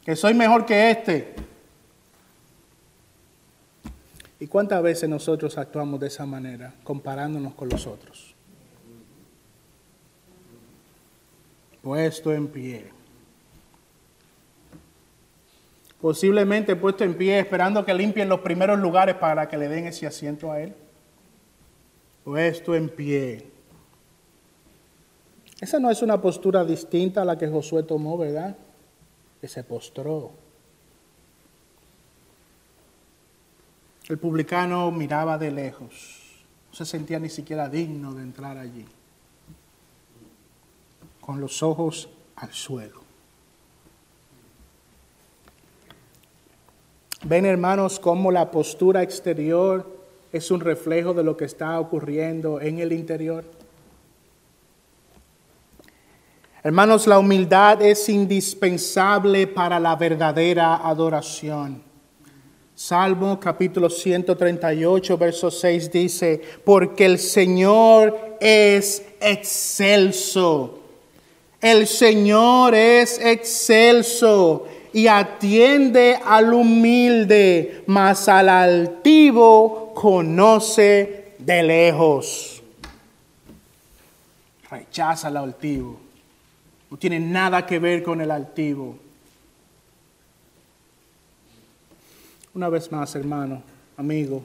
que 0.06 0.16
soy 0.16 0.34
mejor 0.34 0.66
que 0.66 0.90
este. 0.90 1.36
¿Y 4.40 4.48
cuántas 4.48 4.82
veces 4.84 5.10
nosotros 5.10 5.58
actuamos 5.58 6.00
de 6.00 6.08
esa 6.08 6.26
manera, 6.26 6.74
comparándonos 6.84 7.56
con 7.56 7.70
los 7.70 7.88
otros? 7.88 8.36
Puesto 11.82 12.32
en 12.34 12.48
pie. 12.48 12.92
Posiblemente 16.00 16.76
puesto 16.76 17.04
en 17.04 17.16
pie, 17.16 17.40
esperando 17.40 17.84
que 17.84 17.94
limpien 17.94 18.30
los 18.30 18.42
primeros 18.42 18.80
lugares 18.80 19.16
para 19.16 19.50
que 19.50 19.58
le 19.58 19.68
den 19.68 19.88
ese 19.88 20.06
asiento 20.06 20.52
a 20.52 20.62
él. 20.62 20.76
Puesto 22.24 22.76
en 22.76 22.90
pie. 22.90 23.57
Esa 25.60 25.80
no 25.80 25.90
es 25.90 26.02
una 26.02 26.22
postura 26.22 26.64
distinta 26.64 27.24
a 27.24 27.26
la 27.26 27.38
que 27.38 27.48
Josué 27.48 27.84
tomó, 27.84 28.18
¿verdad? 28.18 28.56
Que 29.42 29.48
se 29.48 29.64
postró. 29.64 30.32
El 34.08 34.18
publicano 34.18 34.90
miraba 34.92 35.38
de 35.38 35.52
lejos, 35.52 36.46
no 36.70 36.76
se 36.76 36.86
sentía 36.86 37.20
ni 37.20 37.30
siquiera 37.30 37.68
digno 37.68 38.14
de 38.14 38.24
entrar 38.24 38.58
allí, 38.58 38.86
con 41.20 41.42
los 41.42 41.62
ojos 41.62 42.08
al 42.38 42.54
suelo. 42.54 43.02
Ven 47.26 47.46
hermanos 47.46 48.00
cómo 48.00 48.32
la 48.32 48.52
postura 48.52 49.04
exterior 49.04 49.86
es 50.32 50.52
un 50.52 50.62
reflejo 50.62 51.14
de 51.14 51.24
lo 51.24 51.36
que 51.36 51.46
está 51.46 51.78
ocurriendo 51.80 52.62
en 52.62 52.80
el 52.80 52.94
interior. 52.94 53.57
Hermanos, 56.68 57.08
la 57.08 57.18
humildad 57.18 57.82
es 57.82 58.10
indispensable 58.10 59.48
para 59.48 59.80
la 59.80 59.96
verdadera 59.96 60.76
adoración. 60.86 61.82
Salmo 62.76 63.40
capítulo 63.40 63.90
138, 63.90 65.18
verso 65.18 65.50
6 65.50 65.90
dice, 65.90 66.42
porque 66.66 67.06
el 67.06 67.20
Señor 67.20 68.36
es 68.42 69.02
excelso. 69.22 70.82
El 71.62 71.88
Señor 71.88 72.76
es 72.76 73.18
excelso 73.18 74.68
y 74.92 75.08
atiende 75.08 76.20
al 76.26 76.54
humilde, 76.54 77.86
mas 77.88 78.28
al 78.28 78.50
altivo 78.50 79.94
conoce 79.96 81.32
de 81.40 81.64
lejos. 81.64 82.62
Rechaza 84.70 85.30
al 85.30 85.38
altivo 85.38 86.07
no 86.90 86.98
tiene 86.98 87.20
nada 87.20 87.66
que 87.66 87.80
ver 87.80 88.04
con 88.04 88.22
el 88.22 88.32
altivo. 88.32 88.98
Una 92.54 92.70
vez 92.70 92.92
más, 92.92 93.16
hermano, 93.16 93.62
amigo, 93.98 94.44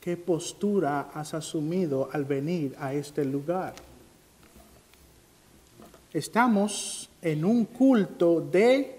¿qué 0.00 0.16
postura 0.16 1.10
has 1.14 1.34
asumido 1.34 2.08
al 2.12 2.24
venir 2.24 2.74
a 2.78 2.94
este 2.94 3.24
lugar? 3.24 3.74
Estamos 6.12 7.08
en 7.22 7.44
un 7.44 7.64
culto 7.66 8.40
de 8.40 8.98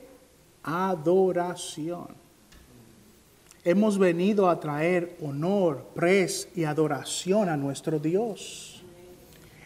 adoración. 0.64 2.08
Hemos 3.66 3.98
venido 3.98 4.50
a 4.50 4.60
traer 4.60 5.18
honor, 5.22 5.86
pres 5.94 6.50
y 6.56 6.64
adoración 6.64 7.50
a 7.50 7.58
nuestro 7.58 8.00
Dios. 8.00 8.73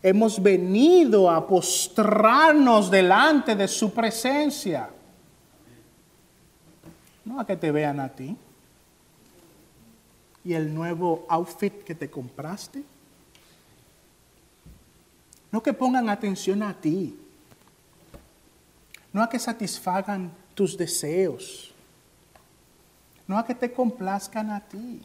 Hemos 0.02 0.42
venido 0.42 1.30
a 1.30 1.46
postrarnos 1.46 2.92
delante 2.92 3.56
de 3.56 3.68
su 3.68 3.92
presencia. 3.92 4.90
No 7.26 7.40
a 7.40 7.46
que 7.46 7.58
te 7.58 7.72
vean 7.72 8.00
a 8.00 8.10
ti. 8.10 8.36
¿Y 10.44 10.54
el 10.54 10.74
nuevo 10.74 11.26
outfit 11.30 11.84
que 11.84 11.96
te 11.96 12.10
compraste? 12.10 12.84
No 15.52 15.62
que 15.62 15.74
pongan 15.74 16.10
atención 16.10 16.64
a 16.64 16.74
ti. 16.74 17.18
No 19.12 19.24
a 19.24 19.30
que 19.30 19.40
satisfagan 19.40 20.32
tus 20.54 20.78
deseos. 20.78 21.74
No 23.28 23.38
a 23.38 23.46
que 23.46 23.56
te 23.56 23.74
complazcan 23.74 24.52
a 24.52 24.62
ti. 24.62 25.02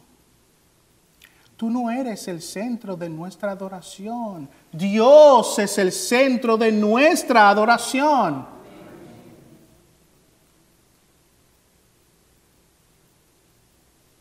Tú 1.63 1.71
no 1.71 1.93
eres 1.93 2.27
el 2.27 2.43
centro 2.43 2.97
de 2.97 3.09
nuestra 3.09 3.53
adoración. 3.53 4.49
Dios 4.73 5.61
es 5.61 5.79
el 5.79 5.93
centro 5.93 6.57
de 6.57 6.73
nuestra 6.73 7.49
adoración. 7.49 8.45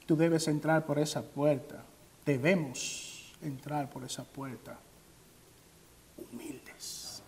Tú 0.05 0.15
debes 0.15 0.47
entrar 0.49 0.85
por 0.85 0.99
esa 0.99 1.23
puerta. 1.23 1.83
Debemos 2.23 3.33
entrar 3.41 3.89
por 3.89 4.03
esa 4.03 4.23
puerta. 4.23 4.77
Humildes. 6.17 7.23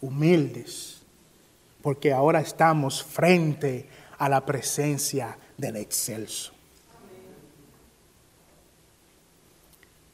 Humildes. 0.00 1.02
Porque 1.82 2.14
ahora 2.14 2.40
estamos 2.40 3.04
frente 3.04 3.90
a 4.16 4.30
la 4.30 4.46
presencia 4.46 5.36
del 5.58 5.76
excelso. 5.76 6.61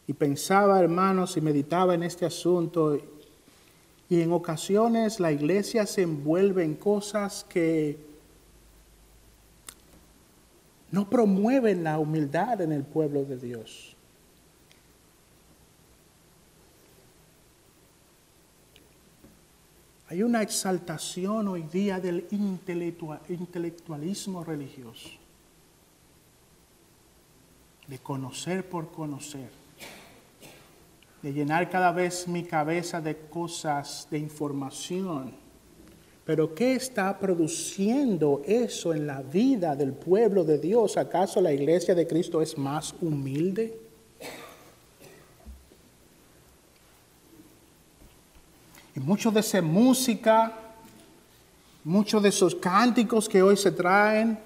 Y 0.09 0.15
pensaba, 0.15 0.81
hermanos, 0.81 1.37
y 1.37 1.43
meditaba 1.43 1.95
en 1.95 2.03
este 2.03 2.25
asunto, 2.25 2.99
y 4.09 4.23
en 4.23 4.33
ocasiones 4.33 5.21
la 5.21 5.31
iglesia 5.31 5.85
se 5.85 6.01
envuelve 6.01 6.65
en 6.65 6.77
cosas 6.77 7.45
que 7.47 7.99
no 10.91 11.11
promueven 11.11 11.85
la 11.85 11.99
humildad 11.99 12.63
en 12.63 12.73
el 12.73 12.85
pueblo 12.85 13.27
de 13.27 13.37
Dios. 13.37 13.95
Hay 20.09 20.23
una 20.23 20.41
exaltación 20.41 21.49
hoy 21.49 21.65
día 21.65 22.01
del 22.01 22.27
intelectualismo 22.31 24.43
religioso, 24.43 25.11
de 27.87 27.99
conocer 27.99 28.67
por 28.67 28.91
conocer 28.91 29.68
de 31.23 31.33
llenar 31.33 31.69
cada 31.69 31.93
vez 31.93 32.29
mi 32.29 32.45
cabeza 32.45 33.01
de 33.01 33.17
cosas, 33.17 34.07
de 34.11 34.19
información. 34.19 35.35
Pero 36.25 36.55
¿qué 36.55 36.75
está 36.75 37.19
produciendo 37.19 38.43
eso 38.47 38.93
en 38.93 39.07
la 39.07 39.23
vida 39.23 39.75
del 39.75 39.95
pueblo 39.95 40.45
de 40.45 40.59
Dios? 40.59 40.97
¿Acaso 40.97 41.41
la 41.41 41.53
iglesia 41.53 41.95
de 41.95 42.07
Cristo 42.07 42.43
es 42.43 42.57
más 42.59 42.95
humilde? 43.01 43.81
Y 48.95 49.01
mucho 49.01 49.31
de 49.31 49.41
esa 49.41 49.63
música, 49.63 50.53
muchos 51.83 52.23
de 52.23 52.29
esos 52.29 52.55
cánticos 52.55 53.29
que 53.29 53.43
hoy 53.43 53.57
se 53.57 53.73
traen, 53.73 54.39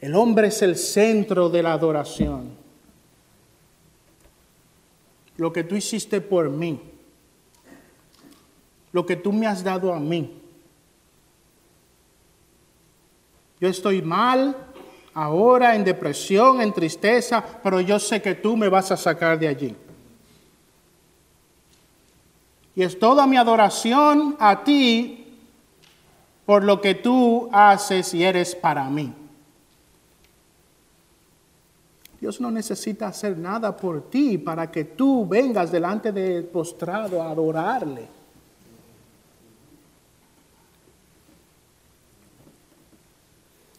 el 0.00 0.14
hombre 0.14 0.48
es 0.48 0.62
el 0.62 0.74
centro 0.74 1.50
de 1.50 1.62
la 1.62 1.72
adoración. 1.74 2.55
Lo 5.36 5.52
que 5.52 5.64
tú 5.64 5.74
hiciste 5.74 6.20
por 6.20 6.48
mí, 6.50 6.80
lo 8.92 9.04
que 9.04 9.16
tú 9.16 9.32
me 9.32 9.46
has 9.46 9.62
dado 9.62 9.92
a 9.92 10.00
mí. 10.00 10.42
Yo 13.60 13.68
estoy 13.68 14.02
mal 14.02 14.56
ahora, 15.14 15.74
en 15.74 15.84
depresión, 15.84 16.60
en 16.60 16.72
tristeza, 16.72 17.42
pero 17.62 17.80
yo 17.80 17.98
sé 17.98 18.20
que 18.20 18.34
tú 18.34 18.56
me 18.56 18.68
vas 18.68 18.92
a 18.92 18.96
sacar 18.96 19.38
de 19.38 19.48
allí. 19.48 19.76
Y 22.74 22.82
es 22.82 22.98
toda 22.98 23.26
mi 23.26 23.38
adoración 23.38 24.36
a 24.38 24.62
ti 24.62 25.26
por 26.44 26.62
lo 26.62 26.80
que 26.80 26.94
tú 26.94 27.48
haces 27.50 28.12
y 28.12 28.22
eres 28.22 28.54
para 28.54 28.88
mí. 28.90 29.12
Dios 32.20 32.40
no 32.40 32.50
necesita 32.50 33.08
hacer 33.08 33.36
nada 33.36 33.76
por 33.76 34.08
ti 34.08 34.38
para 34.38 34.70
que 34.70 34.84
tú 34.84 35.26
vengas 35.26 35.70
delante 35.70 36.12
de 36.12 36.42
postrado 36.42 37.22
a 37.22 37.30
adorarle. 37.30 38.08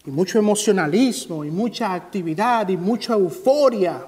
Y 0.06 0.12
mucho 0.12 0.40
emocionalismo 0.40 1.44
y 1.44 1.52
mucha 1.52 1.94
actividad 1.94 2.70
y 2.70 2.78
mucha 2.78 3.14
euforia. 3.14 4.06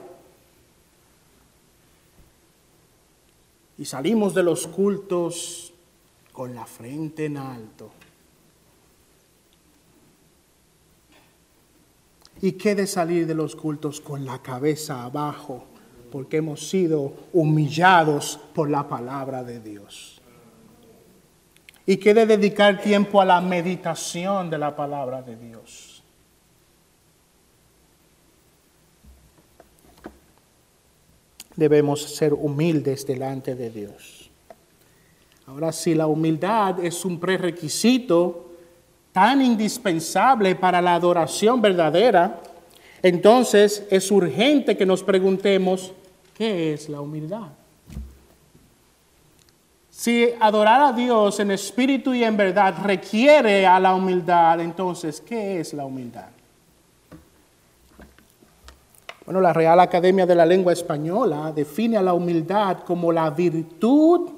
Y 3.77 3.85
salimos 3.85 4.33
de 4.33 4.43
los 4.43 4.67
cultos 4.67 5.73
con 6.31 6.53
la 6.53 6.65
frente 6.65 7.25
en 7.25 7.37
alto. 7.37 7.98
Y 12.41 12.53
qué 12.53 12.75
de 12.75 12.87
salir 12.87 13.27
de 13.27 13.35
los 13.35 13.55
cultos 13.55 13.99
con 13.99 14.25
la 14.25 14.41
cabeza 14.41 15.03
abajo, 15.03 15.65
porque 16.11 16.37
hemos 16.37 16.69
sido 16.69 17.13
humillados 17.33 18.39
por 18.53 18.69
la 18.69 18.87
palabra 18.87 19.43
de 19.43 19.59
Dios. 19.59 20.21
Y 21.85 21.97
qué 21.97 22.13
de 22.13 22.25
dedicar 22.25 22.81
tiempo 22.81 23.19
a 23.19 23.25
la 23.25 23.41
meditación 23.41 24.49
de 24.49 24.57
la 24.57 24.75
palabra 24.75 25.21
de 25.21 25.35
Dios. 25.35 26.03
Debemos 31.55 32.01
ser 32.15 32.33
humildes 32.33 33.05
delante 33.05 33.55
de 33.55 33.69
Dios. 33.69 34.29
Ahora, 35.47 35.71
si 35.71 35.95
la 35.95 36.05
humildad 36.05 36.79
es 36.79 37.03
un 37.05 37.19
prerequisito 37.19 38.48
tan 39.11 39.41
indispensable 39.41 40.55
para 40.55 40.81
la 40.81 40.95
adoración 40.95 41.61
verdadera, 41.61 42.39
entonces 43.01 43.85
es 43.89 44.11
urgente 44.11 44.77
que 44.77 44.85
nos 44.85 45.03
preguntemos, 45.03 45.93
¿qué 46.35 46.73
es 46.73 46.89
la 46.89 47.01
humildad? 47.01 47.47
Si 49.89 50.29
adorar 50.39 50.81
a 50.81 50.93
Dios 50.93 51.39
en 51.41 51.51
espíritu 51.51 52.13
y 52.13 52.23
en 52.23 52.37
verdad 52.37 52.75
requiere 52.83 53.65
a 53.65 53.79
la 53.79 53.93
humildad, 53.93 54.61
entonces, 54.61 55.19
¿qué 55.19 55.59
es 55.59 55.73
la 55.73 55.85
humildad? 55.85 56.29
Bueno, 59.25 59.41
la 59.41 59.51
Real 59.51 59.79
Academia 59.79 60.25
de 60.25 60.35
la 60.35 60.45
Lengua 60.45 60.71
Española 60.73 61.51
define 61.53 61.97
a 61.97 62.01
la 62.01 62.13
humildad 62.13 62.79
como 62.79 63.11
la 63.11 63.29
virtud 63.29 64.31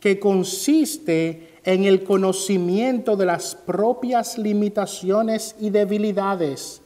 que 0.00 0.18
consiste 0.18 1.45
en 1.66 1.84
el 1.84 2.04
conocimiento 2.04 3.16
de 3.16 3.26
las 3.26 3.56
propias 3.56 4.38
limitaciones 4.38 5.56
y 5.58 5.70
debilidades 5.70 6.80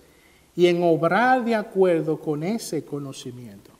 y 0.57 0.67
en 0.69 0.83
obrar 0.83 1.45
de 1.45 1.55
acuerdo 1.55 2.19
con 2.19 2.43
ese 2.43 2.83
conocimiento. 2.83 3.71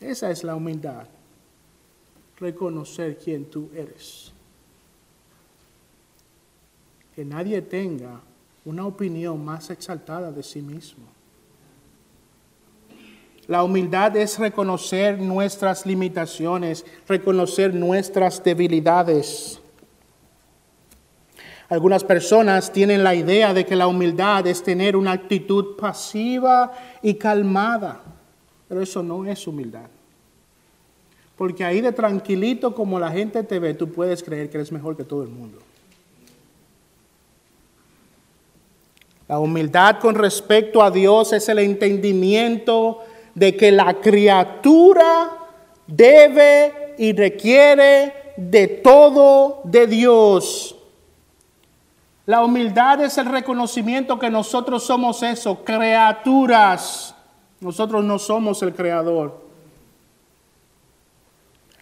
Esa 0.00 0.30
es 0.32 0.42
la 0.42 0.56
humildad, 0.56 1.06
reconocer 2.38 3.16
quién 3.16 3.44
tú 3.44 3.70
eres. 3.74 4.32
Que 7.14 7.24
nadie 7.24 7.62
tenga 7.62 8.20
una 8.64 8.86
opinión 8.86 9.42
más 9.42 9.70
exaltada 9.70 10.32
de 10.32 10.42
sí 10.42 10.60
mismo. 10.60 11.15
La 13.48 13.62
humildad 13.62 14.16
es 14.16 14.38
reconocer 14.38 15.20
nuestras 15.20 15.86
limitaciones, 15.86 16.84
reconocer 17.06 17.72
nuestras 17.74 18.42
debilidades. 18.42 19.60
Algunas 21.68 22.02
personas 22.02 22.72
tienen 22.72 23.04
la 23.04 23.14
idea 23.14 23.54
de 23.54 23.64
que 23.64 23.76
la 23.76 23.86
humildad 23.86 24.46
es 24.46 24.62
tener 24.62 24.96
una 24.96 25.12
actitud 25.12 25.76
pasiva 25.76 26.72
y 27.02 27.14
calmada, 27.14 28.02
pero 28.68 28.80
eso 28.80 29.02
no 29.02 29.24
es 29.26 29.46
humildad. 29.46 29.88
Porque 31.36 31.64
ahí 31.64 31.80
de 31.80 31.92
tranquilito 31.92 32.74
como 32.74 32.98
la 32.98 33.10
gente 33.10 33.42
te 33.42 33.58
ve, 33.58 33.74
tú 33.74 33.90
puedes 33.90 34.22
creer 34.22 34.48
que 34.48 34.56
eres 34.56 34.72
mejor 34.72 34.96
que 34.96 35.04
todo 35.04 35.22
el 35.22 35.28
mundo. 35.28 35.58
La 39.28 39.38
humildad 39.40 39.98
con 40.00 40.14
respecto 40.14 40.82
a 40.82 40.90
Dios 40.90 41.32
es 41.32 41.48
el 41.48 41.58
entendimiento 41.58 43.00
de 43.36 43.54
que 43.54 43.70
la 43.70 44.00
criatura 44.00 45.30
debe 45.86 46.94
y 46.96 47.12
requiere 47.12 48.32
de 48.38 48.66
todo 48.66 49.60
de 49.64 49.86
Dios. 49.86 50.74
La 52.24 52.42
humildad 52.42 53.02
es 53.02 53.18
el 53.18 53.26
reconocimiento 53.26 54.18
que 54.18 54.30
nosotros 54.30 54.84
somos 54.84 55.22
eso, 55.22 55.62
criaturas. 55.62 57.14
Nosotros 57.60 58.02
no 58.02 58.18
somos 58.18 58.62
el 58.62 58.74
creador. 58.74 59.38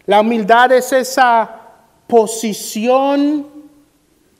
La 0.05 0.19
humildad 0.19 0.73
es 0.73 0.91
esa 0.91 1.61
posición 2.05 3.47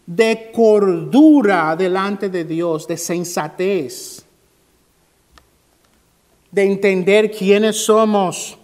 de 0.06 0.52
cordura 0.54 1.78
delante 1.78 2.28
de 2.30 2.44
Dios, 2.44 2.86
de 2.86 2.98
sensatez 2.98 4.25
de 6.56 6.64
entender 6.64 7.32
quiénes 7.32 7.84
somos, 7.84 8.58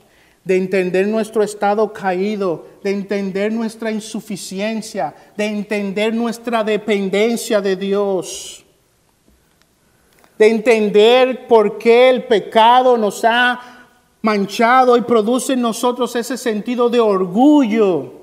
de 0.46 0.56
entender 0.56 1.06
nuestro 1.10 1.44
estado 1.44 1.92
caído, 1.92 2.66
de 2.82 2.92
entender 2.92 3.52
nuestra 3.52 3.92
insuficiencia, 3.92 5.14
de 5.36 5.48
entender 5.48 6.14
nuestra 6.14 6.64
dependencia 6.64 7.60
de 7.60 7.76
Dios, 7.76 8.64
de 10.38 10.48
entender 10.48 11.48
por 11.48 11.78
qué 11.78 12.10
el 12.10 12.24
pecado 12.24 12.96
nos 12.96 13.26
ha 13.26 13.60
manchado 14.22 14.96
y 14.96 15.02
produce 15.02 15.52
en 15.52 15.62
nosotros 15.62 16.16
ese 16.16 16.38
sentido 16.38 16.90
de 16.90 17.02
orgullo 17.02 18.21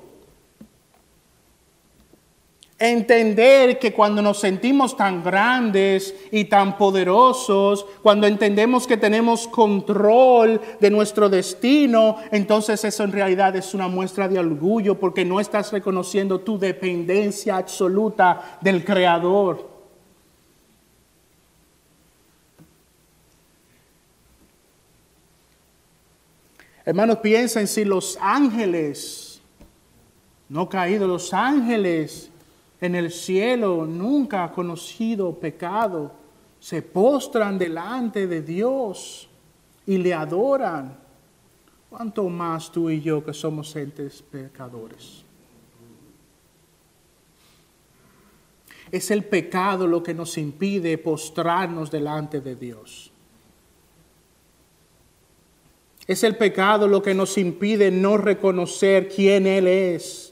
Entender 2.81 3.77
que 3.77 3.91
cuando 3.91 4.21
nos 4.21 4.39
sentimos 4.39 4.95
tan 4.95 5.21
grandes 5.21 6.15
y 6.31 6.45
tan 6.45 6.77
poderosos, 6.77 7.85
cuando 8.01 8.25
entendemos 8.25 8.87
que 8.87 8.95
tenemos 8.95 9.49
control 9.49 10.61
de 10.79 10.89
nuestro 10.89 11.27
destino, 11.27 12.15
entonces 12.31 12.85
eso 12.85 13.03
en 13.03 13.11
realidad 13.11 13.53
es 13.57 13.73
una 13.73 13.89
muestra 13.89 14.29
de 14.29 14.39
orgullo 14.39 14.97
porque 14.97 15.25
no 15.25 15.41
estás 15.41 15.73
reconociendo 15.73 16.39
tu 16.39 16.57
dependencia 16.57 17.57
absoluta 17.57 18.57
del 18.61 18.85
Creador. 18.85 19.69
Hermanos, 26.85 27.17
piensen 27.17 27.67
si 27.67 27.83
los 27.83 28.17
ángeles, 28.21 29.41
no 30.47 30.69
caídos, 30.69 31.09
los 31.09 31.33
ángeles 31.33 32.31
en 32.81 32.95
el 32.95 33.11
cielo 33.11 33.85
nunca 33.85 34.45
ha 34.45 34.51
conocido 34.51 35.37
pecado, 35.37 36.13
se 36.59 36.81
postran 36.81 37.57
delante 37.57 38.27
de 38.27 38.41
Dios 38.41 39.29
y 39.85 39.97
le 39.97 40.13
adoran. 40.13 40.97
¿Cuánto 41.89 42.29
más 42.29 42.71
tú 42.71 42.89
y 42.89 43.01
yo 43.01 43.23
que 43.23 43.33
somos 43.33 43.75
entes 43.75 44.21
pecadores? 44.21 45.25
Es 48.91 49.11
el 49.11 49.23
pecado 49.23 49.85
lo 49.87 50.01
que 50.01 50.13
nos 50.13 50.37
impide 50.37 50.97
postrarnos 50.97 51.91
delante 51.91 52.41
de 52.41 52.55
Dios. 52.55 53.11
Es 56.07 56.23
el 56.23 56.37
pecado 56.37 56.87
lo 56.87 57.03
que 57.03 57.13
nos 57.13 57.37
impide 57.37 57.91
no 57.91 58.17
reconocer 58.17 59.09
quién 59.09 59.45
Él 59.45 59.67
es. 59.67 60.28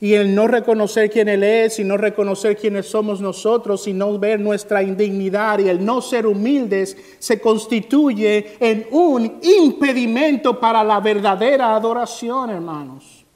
Y 0.00 0.14
el 0.14 0.32
no 0.32 0.46
reconocer 0.46 1.10
quién 1.10 1.28
Él 1.28 1.42
es 1.42 1.80
y 1.80 1.84
no 1.84 1.96
reconocer 1.96 2.56
quiénes 2.56 2.86
somos 2.86 3.20
nosotros 3.20 3.88
y 3.88 3.92
no 3.92 4.16
ver 4.16 4.38
nuestra 4.38 4.80
indignidad 4.80 5.58
y 5.58 5.68
el 5.68 5.84
no 5.84 6.00
ser 6.00 6.26
humildes 6.26 6.96
se 7.18 7.40
constituye 7.40 8.56
en 8.60 8.86
un 8.92 9.40
impedimento 9.42 10.60
para 10.60 10.84
la 10.84 11.00
verdadera 11.00 11.74
adoración, 11.74 12.50
hermanos. 12.50 13.26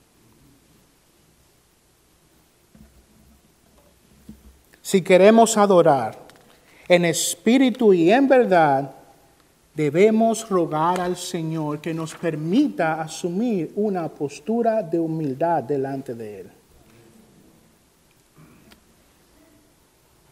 Si 4.82 5.02
queremos 5.02 5.56
adorar 5.56 6.18
en 6.86 7.04
espíritu 7.04 7.92
y 7.92 8.12
en 8.12 8.28
verdad, 8.28 9.01
debemos 9.74 10.48
rogar 10.48 11.00
al 11.00 11.16
Señor 11.16 11.80
que 11.80 11.94
nos 11.94 12.14
permita 12.14 13.00
asumir 13.00 13.72
una 13.74 14.08
postura 14.08 14.82
de 14.82 14.98
humildad 14.98 15.62
delante 15.62 16.14
de 16.14 16.40
Él. 16.40 16.50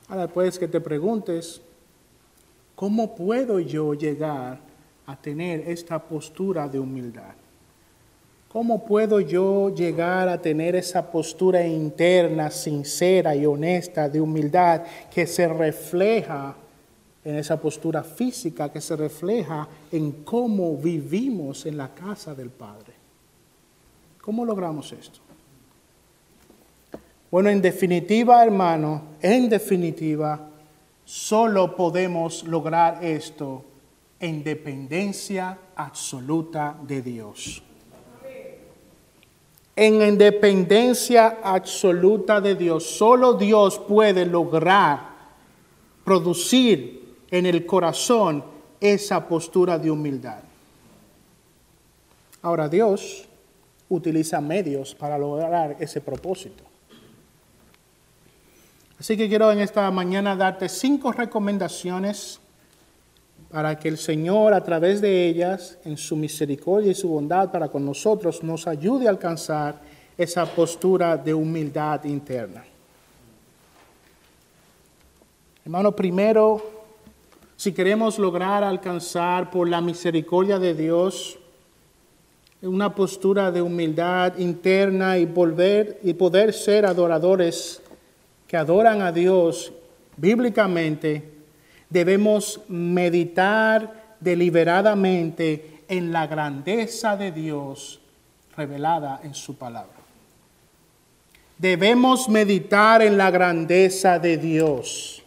Ahora 0.09 0.29
puedes 0.29 0.59
que 0.59 0.69
te 0.69 0.81
preguntes, 0.81 1.63
¿cómo 2.75 3.15
puedo 3.15 3.61
yo 3.61 3.95
llegar 3.95 4.59
a 5.07 5.17
tener 5.17 5.61
esta 5.69 5.99
postura 6.01 6.69
de 6.69 6.81
humildad? 6.81 7.35
¿Cómo 8.53 8.85
puedo 8.85 9.21
yo 9.21 9.73
llegar 9.73 10.29
a 10.29 10.43
tener 10.43 10.75
esa 10.75 11.09
postura 11.09 11.65
interna, 11.65 12.51
sincera 12.51 13.37
y 13.37 13.47
honesta 13.47 14.09
de 14.09 14.21
humildad 14.21 14.83
que 15.15 15.25
se 15.29 15.47
refleja 15.47 16.57
en 17.25 17.37
esa 17.37 17.61
postura 17.61 18.03
física 18.03 18.71
que 18.73 18.81
se 18.81 18.97
refleja 18.97 19.69
en 19.93 20.25
cómo 20.25 20.77
vivimos 20.77 21.67
en 21.67 21.77
la 21.77 21.95
casa 21.95 22.35
del 22.35 22.51
Padre. 22.51 22.95
¿Cómo 24.23 24.45
logramos 24.45 24.93
esto? 24.93 25.21
Bueno, 27.31 27.49
en 27.51 27.63
definitiva, 27.63 28.43
hermano, 28.43 29.03
en 29.21 29.49
definitiva, 29.49 30.49
solo 31.05 31.77
podemos 31.77 32.45
lograr 32.45 33.05
esto 33.05 33.65
en 34.19 34.43
dependencia 34.43 35.59
absoluta 35.77 36.77
de 36.83 37.03
Dios. 37.03 37.63
En 39.77 40.03
independencia 40.03 41.39
absoluta 41.43 42.41
de 42.41 42.55
Dios, 42.55 42.85
solo 42.85 43.35
Dios 43.35 43.79
puede 43.79 44.27
lograr 44.27 45.11
producir 46.05 47.00
en 47.31 47.47
el 47.47 47.65
corazón 47.67 48.45
esa 48.81 49.27
postura 49.27 49.79
de 49.79 49.91
humildad. 49.91 50.41
Ahora 52.43 52.69
Dios 52.69 53.29
utiliza 53.89 54.41
medios 54.41 54.95
para 54.95 55.19
lograr 55.19 55.77
ese 55.81 56.01
propósito. 56.01 56.65
Así 58.99 59.17
que 59.17 59.29
quiero 59.29 59.51
en 59.51 59.61
esta 59.61 59.91
mañana 59.91 60.37
darte 60.37 60.69
cinco 60.69 61.13
recomendaciones 61.13 62.41
para 63.51 63.79
que 63.79 63.89
el 63.89 63.99
Señor 63.99 64.55
a 64.55 64.63
través 64.63 65.01
de 65.01 65.27
ellas, 65.27 65.79
en 65.85 65.97
su 65.97 66.17
misericordia 66.17 66.93
y 66.93 66.95
su 66.95 67.09
bondad 67.09 67.51
para 67.51 67.69
con 67.69 67.85
nosotros, 67.85 68.43
nos 68.43 68.67
ayude 68.67 69.07
a 69.07 69.11
alcanzar 69.11 69.81
esa 70.17 70.47
postura 70.47 71.17
de 71.17 71.35
humildad 71.35 72.05
interna. 72.05 72.63
Hermano, 75.65 75.97
primero 75.97 76.80
si 77.61 77.73
queremos 77.73 78.19
lograr 78.19 78.65
alcanzar 78.65 79.51
por 79.51 79.69
la 79.69 79.83
misericordia 79.83 80.59
de 80.59 80.73
Dios 80.73 81.39
una 82.63 82.95
postura 82.95 83.53
de 83.53 83.61
humildad 83.61 84.39
interna 84.39 85.19
y 85.19 85.27
volver 85.27 86.01
y 86.03 86.15
poder 86.15 86.55
ser 86.55 86.87
adoradores 86.87 87.83
que 88.49 88.57
adoran 88.57 89.03
a 89.03 89.13
Dios 89.13 89.75
bíblicamente, 90.17 91.33
debemos 91.91 92.63
meditar 92.69 94.17
deliberadamente 94.21 95.83
en 95.87 96.13
la 96.13 96.27
grandeza 96.27 97.15
de 97.19 97.31
Dios 97.31 98.01
revelada 98.57 99.21
en 99.23 99.35
su 99.35 99.57
palabra. 99.57 100.01
Debemos 101.59 102.27
meditar 102.27 103.03
en 103.03 103.19
la 103.19 103.31
grandeza 103.31 104.19
de 104.19 104.39
Dios. 104.39 105.20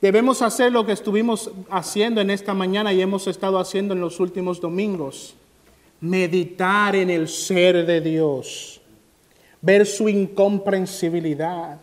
Debemos 0.00 0.40
hacer 0.40 0.72
lo 0.72 0.86
que 0.86 0.92
estuvimos 0.92 1.50
haciendo 1.68 2.22
en 2.22 2.30
esta 2.30 2.54
mañana 2.54 2.92
y 2.92 3.02
hemos 3.02 3.26
estado 3.26 3.58
haciendo 3.58 3.92
en 3.92 4.00
los 4.00 4.18
últimos 4.18 4.60
domingos. 4.60 5.34
Meditar 6.00 6.96
en 6.96 7.10
el 7.10 7.28
ser 7.28 7.84
de 7.84 8.00
Dios, 8.00 8.80
ver 9.60 9.84
su 9.84 10.08
incomprensibilidad, 10.08 11.78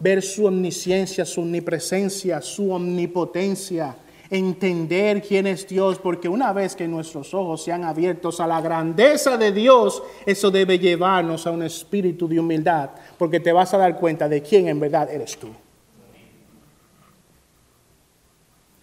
ver 0.00 0.20
su 0.20 0.46
omnisciencia, 0.46 1.24
su 1.24 1.42
omnipresencia, 1.42 2.42
su 2.42 2.72
omnipotencia, 2.72 3.94
entender 4.28 5.22
quién 5.22 5.46
es 5.46 5.68
Dios, 5.68 6.00
porque 6.00 6.28
una 6.28 6.52
vez 6.52 6.74
que 6.74 6.88
nuestros 6.88 7.32
ojos 7.34 7.62
sean 7.62 7.84
abiertos 7.84 8.40
a 8.40 8.48
la 8.48 8.60
grandeza 8.60 9.36
de 9.36 9.52
Dios, 9.52 10.02
eso 10.26 10.50
debe 10.50 10.80
llevarnos 10.80 11.46
a 11.46 11.52
un 11.52 11.62
espíritu 11.62 12.26
de 12.26 12.40
humildad, 12.40 12.90
porque 13.16 13.38
te 13.38 13.52
vas 13.52 13.72
a 13.74 13.78
dar 13.78 13.96
cuenta 13.96 14.28
de 14.28 14.42
quién 14.42 14.66
en 14.66 14.80
verdad 14.80 15.08
eres 15.08 15.36
tú. 15.36 15.48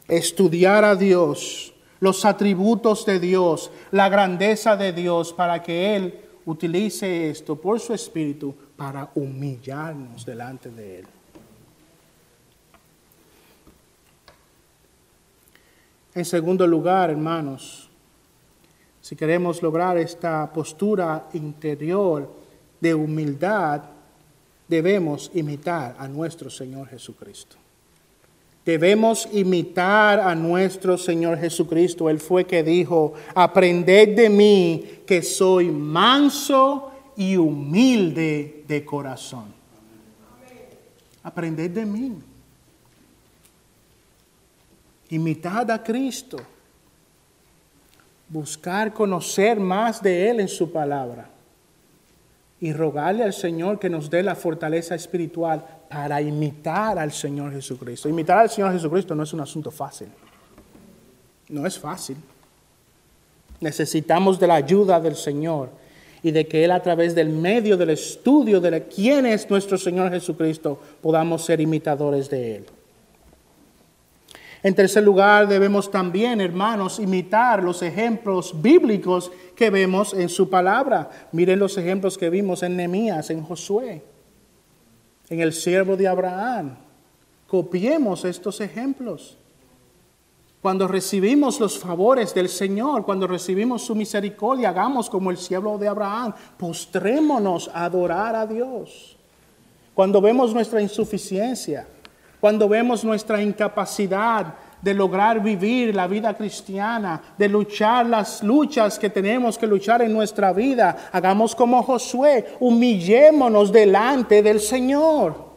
Estudiar 0.07 0.85
a 0.85 0.95
Dios, 0.95 1.73
los 1.99 2.25
atributos 2.25 3.05
de 3.05 3.19
Dios, 3.19 3.71
la 3.91 4.09
grandeza 4.09 4.77
de 4.77 4.93
Dios, 4.93 5.33
para 5.33 5.61
que 5.61 5.95
Él 5.95 6.19
utilice 6.45 7.29
esto 7.29 7.55
por 7.55 7.79
su 7.79 7.93
Espíritu 7.93 8.55
para 8.75 9.11
humillarnos 9.15 10.25
delante 10.25 10.69
de 10.69 10.99
Él. 10.99 11.07
En 16.15 16.25
segundo 16.25 16.65
lugar, 16.65 17.11
hermanos, 17.11 17.89
si 19.01 19.15
queremos 19.15 19.61
lograr 19.61 19.97
esta 19.97 20.51
postura 20.51 21.29
interior 21.33 22.29
de 22.79 22.93
humildad, 22.93 23.83
debemos 24.67 25.31
imitar 25.33 25.95
a 25.99 26.07
nuestro 26.07 26.49
Señor 26.49 26.87
Jesucristo. 26.87 27.57
Debemos 28.67 29.29
imitar 29.31 30.19
a 30.19 30.35
nuestro 30.35 30.97
Señor 30.97 31.37
Jesucristo. 31.37 32.09
Él 32.09 32.19
fue 32.19 32.43
que 32.43 32.63
dijo, 32.63 33.13
aprended 33.33 34.13
de 34.13 34.29
mí 34.29 34.85
que 35.05 35.21
soy 35.21 35.71
manso 35.71 36.91
y 37.15 37.37
humilde 37.37 38.65
de 38.67 38.83
corazón. 38.83 39.45
Aprended 41.23 41.71
de 41.71 41.85
mí. 41.85 42.17
Imitad 45.11 45.71
a 45.71 45.81
Cristo. 45.81 46.35
Buscar 48.27 48.93
conocer 48.93 49.61
más 49.61 50.03
de 50.03 50.29
Él 50.29 50.41
en 50.41 50.49
su 50.49 50.73
palabra. 50.73 51.29
Y 52.59 52.73
rogarle 52.73 53.23
al 53.23 53.33
Señor 53.33 53.79
que 53.79 53.89
nos 53.89 54.09
dé 54.09 54.23
la 54.23 54.35
fortaleza 54.35 54.93
espiritual 54.93 55.76
para 55.89 56.21
imitar 56.21 56.99
al 56.99 57.11
Señor 57.11 57.51
Jesucristo. 57.51 58.09
Imitar 58.09 58.37
al 58.37 58.49
Señor 58.49 58.73
Jesucristo 58.73 59.15
no 59.15 59.23
es 59.23 59.33
un 59.33 59.41
asunto 59.41 59.71
fácil. 59.71 60.07
No 61.49 61.65
es 61.65 61.79
fácil. 61.79 62.17
Necesitamos 63.59 64.39
de 64.39 64.47
la 64.47 64.55
ayuda 64.55 64.99
del 64.99 65.15
Señor 65.15 65.69
y 66.21 66.31
de 66.31 66.47
que 66.47 66.63
Él 66.63 66.71
a 66.71 66.81
través 66.81 67.15
del 67.15 67.29
medio 67.29 67.77
del 67.77 67.91
estudio 67.91 68.59
de 68.59 68.83
quién 68.83 69.25
es 69.25 69.49
nuestro 69.49 69.77
Señor 69.77 70.11
Jesucristo 70.11 70.79
podamos 71.01 71.45
ser 71.45 71.61
imitadores 71.61 72.29
de 72.29 72.57
Él. 72.57 72.65
En 74.63 74.75
tercer 74.75 75.03
lugar, 75.03 75.47
debemos 75.47 75.89
también, 75.89 76.41
hermanos, 76.41 76.99
imitar 76.99 77.63
los 77.63 77.81
ejemplos 77.83 78.59
bíblicos 78.61 79.31
que 79.55 79.69
vemos 79.69 80.13
en 80.13 80.29
su 80.29 80.49
palabra. 80.49 81.09
Miren 81.31 81.59
los 81.59 81.77
ejemplos 81.77 82.17
que 82.17 82.29
vimos 82.29 82.63
en 82.63 82.75
Nehemías, 82.75 83.29
en 83.29 83.43
Josué 83.43 84.01
en 85.29 85.41
el 85.41 85.53
siervo 85.53 85.95
de 85.95 86.07
Abraham. 86.07 86.77
Copiemos 87.47 88.25
estos 88.25 88.61
ejemplos. 88.61 89.37
Cuando 90.61 90.87
recibimos 90.87 91.59
los 91.59 91.77
favores 91.77 92.33
del 92.33 92.49
Señor, 92.49 93.05
cuando 93.05 93.27
recibimos 93.27 93.83
su 93.83 93.95
misericordia, 93.95 94.69
hagamos 94.69 95.09
como 95.09 95.31
el 95.31 95.37
siervo 95.37 95.77
de 95.77 95.87
Abraham, 95.87 96.33
postrémonos 96.57 97.69
a 97.73 97.85
adorar 97.85 98.35
a 98.35 98.45
Dios. 98.45 99.17
Cuando 99.93 100.19
vemos 100.19 100.53
nuestra 100.53 100.81
insuficiencia, 100.81 101.87
cuando 102.39 102.67
vemos 102.67 103.03
nuestra 103.03 103.41
incapacidad 103.41 104.55
de 104.81 104.93
lograr 104.93 105.41
vivir 105.41 105.93
la 105.95 106.07
vida 106.07 106.35
cristiana, 106.35 107.21
de 107.37 107.49
luchar 107.49 108.05
las 108.05 108.43
luchas 108.43 108.99
que 108.99 109.09
tenemos 109.09 109.57
que 109.57 109.67
luchar 109.67 110.01
en 110.01 110.13
nuestra 110.13 110.53
vida. 110.53 111.09
Hagamos 111.11 111.55
como 111.55 111.81
Josué, 111.83 112.55
humillémonos 112.59 113.71
delante 113.71 114.41
del 114.41 114.59
Señor. 114.59 115.47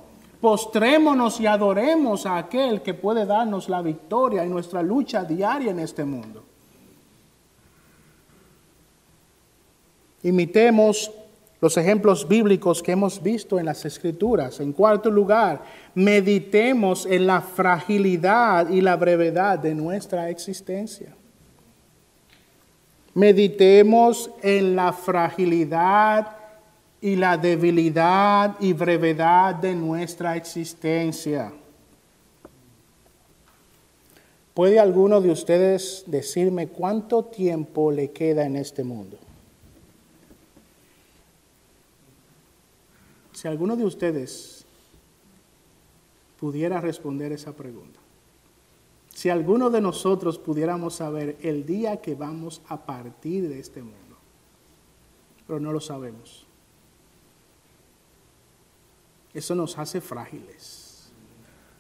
Postrémonos 0.41 1.39
y 1.41 1.47
adoremos 1.47 2.25
a 2.25 2.39
aquel 2.39 2.81
que 2.81 2.95
puede 2.95 3.27
darnos 3.27 3.69
la 3.69 3.83
victoria 3.83 4.43
en 4.43 4.51
nuestra 4.51 4.83
lucha 4.83 5.23
diaria 5.23 5.71
en 5.71 5.81
este 5.81 6.05
mundo. 6.05 6.45
Imitemos 10.23 11.11
los 11.61 11.77
ejemplos 11.77 12.27
bíblicos 12.27 12.83
que 12.83 12.93
hemos 12.93 13.23
visto 13.23 13.59
en 13.59 13.67
las 13.67 13.85
escrituras. 13.85 14.61
En 14.61 14.73
cuarto 14.73 15.11
lugar, 15.11 15.63
meditemos 15.95 17.05
en 17.05 17.27
la 17.27 17.43
fragilidad 17.43 18.71
y 18.71 18.81
la 18.81 18.97
brevedad 18.97 19.59
de 19.59 19.75
nuestra 19.75 20.31
existencia. 20.31 21.15
Meditemos 23.13 24.31
en 24.43 24.75
la 24.75 24.93
fragilidad 24.93 26.37
y 27.01 27.17
la 27.17 27.37
debilidad 27.37 28.57
y 28.61 28.73
brevedad 28.73 29.55
de 29.55 29.75
nuestra 29.75 30.37
existencia. 30.37 31.53
¿Puede 34.55 34.79
alguno 34.79 35.21
de 35.21 35.31
ustedes 35.31 36.05
decirme 36.07 36.69
cuánto 36.69 37.25
tiempo 37.25 37.91
le 37.91 38.11
queda 38.11 38.45
en 38.45 38.57
este 38.57 38.85
mundo? 38.85 39.19
Si 43.41 43.49
alguno 43.49 43.75
de 43.75 43.87
ustedes 43.87 44.67
pudiera 46.39 46.79
responder 46.79 47.33
esa 47.33 47.57
pregunta, 47.57 47.99
si 49.15 49.31
alguno 49.31 49.71
de 49.71 49.81
nosotros 49.81 50.37
pudiéramos 50.37 50.97
saber 50.97 51.39
el 51.41 51.65
día 51.65 52.03
que 52.03 52.15
vamos 52.15 52.61
a 52.69 52.85
partir 52.85 53.49
de 53.49 53.59
este 53.59 53.81
mundo, 53.81 53.97
pero 55.47 55.59
no 55.59 55.73
lo 55.73 55.81
sabemos. 55.81 56.45
Eso 59.33 59.55
nos 59.55 59.79
hace 59.79 60.03
frágiles, 60.03 61.11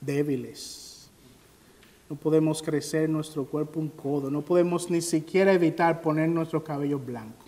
débiles. 0.00 1.10
No 2.08 2.16
podemos 2.16 2.62
crecer 2.62 3.06
nuestro 3.10 3.44
cuerpo 3.44 3.80
un 3.80 3.90
codo, 3.90 4.30
no 4.30 4.40
podemos 4.40 4.88
ni 4.88 5.02
siquiera 5.02 5.52
evitar 5.52 6.00
poner 6.00 6.30
nuestro 6.30 6.64
cabello 6.64 6.98
blanco. 6.98 7.44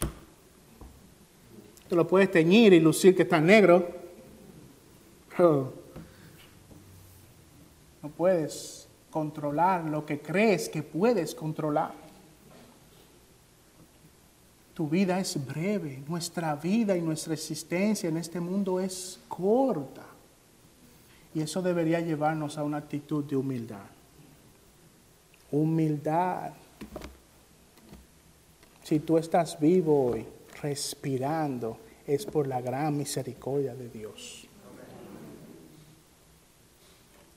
Te 1.89 1.97
lo 1.97 2.07
puedes 2.07 2.31
teñir 2.31 2.75
y 2.75 2.81
lucir 2.81 3.17
que 3.17 3.23
está 3.23 3.41
negro, 3.41 4.02
no 5.39 5.73
puedes 8.17 8.89
controlar 9.11 9.85
lo 9.85 10.05
que 10.05 10.21
crees 10.21 10.69
que 10.69 10.83
puedes 10.83 11.35
controlar. 11.35 11.93
Tu 14.75 14.89
vida 14.89 15.21
es 15.21 15.45
breve, 15.45 16.03
nuestra 16.09 16.57
vida 16.57 16.97
y 16.97 17.03
nuestra 17.03 17.35
existencia 17.35 18.09
en 18.09 18.17
este 18.17 18.41
mundo 18.41 18.81
es 18.81 19.21
corta. 19.29 20.07
Y 21.35 21.41
eso 21.41 21.63
debería 21.63 22.01
llevarnos 22.01 22.59
a 22.59 22.65
una 22.65 22.79
actitud 22.79 23.25
de 23.25 23.37
humildad. 23.37 23.87
Humildad. 25.51 26.53
Si 28.83 28.99
tú 29.01 29.19
estás 29.19 29.61
vivo 29.61 30.07
hoy, 30.07 30.27
respirando, 30.63 31.79
es 32.07 32.25
por 32.27 32.47
la 32.47 32.61
gran 32.61 32.97
misericordia 32.97 33.75
de 33.75 33.89
Dios. 33.89 34.49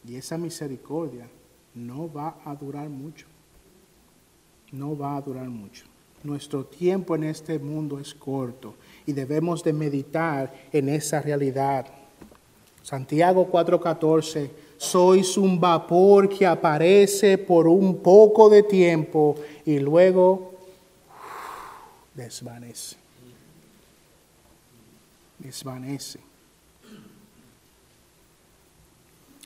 Y 0.07 0.15
esa 0.15 0.37
misericordia 0.37 1.27
no 1.73 2.11
va 2.11 2.37
a 2.45 2.55
durar 2.55 2.89
mucho. 2.89 3.25
No 4.71 4.97
va 4.97 5.17
a 5.17 5.21
durar 5.21 5.49
mucho. 5.49 5.85
Nuestro 6.23 6.65
tiempo 6.65 7.15
en 7.15 7.23
este 7.25 7.59
mundo 7.59 7.99
es 7.99 8.13
corto 8.13 8.75
y 9.05 9.13
debemos 9.13 9.63
de 9.63 9.73
meditar 9.73 10.53
en 10.71 10.89
esa 10.89 11.21
realidad. 11.21 11.85
Santiago 12.81 13.47
4:14, 13.51 14.49
sois 14.77 15.37
un 15.37 15.59
vapor 15.59 16.29
que 16.29 16.45
aparece 16.45 17.37
por 17.37 17.67
un 17.67 17.97
poco 17.97 18.49
de 18.49 18.63
tiempo 18.63 19.35
y 19.65 19.79
luego 19.79 20.53
desvanece. 22.13 22.97
Desvanece. 25.39 26.24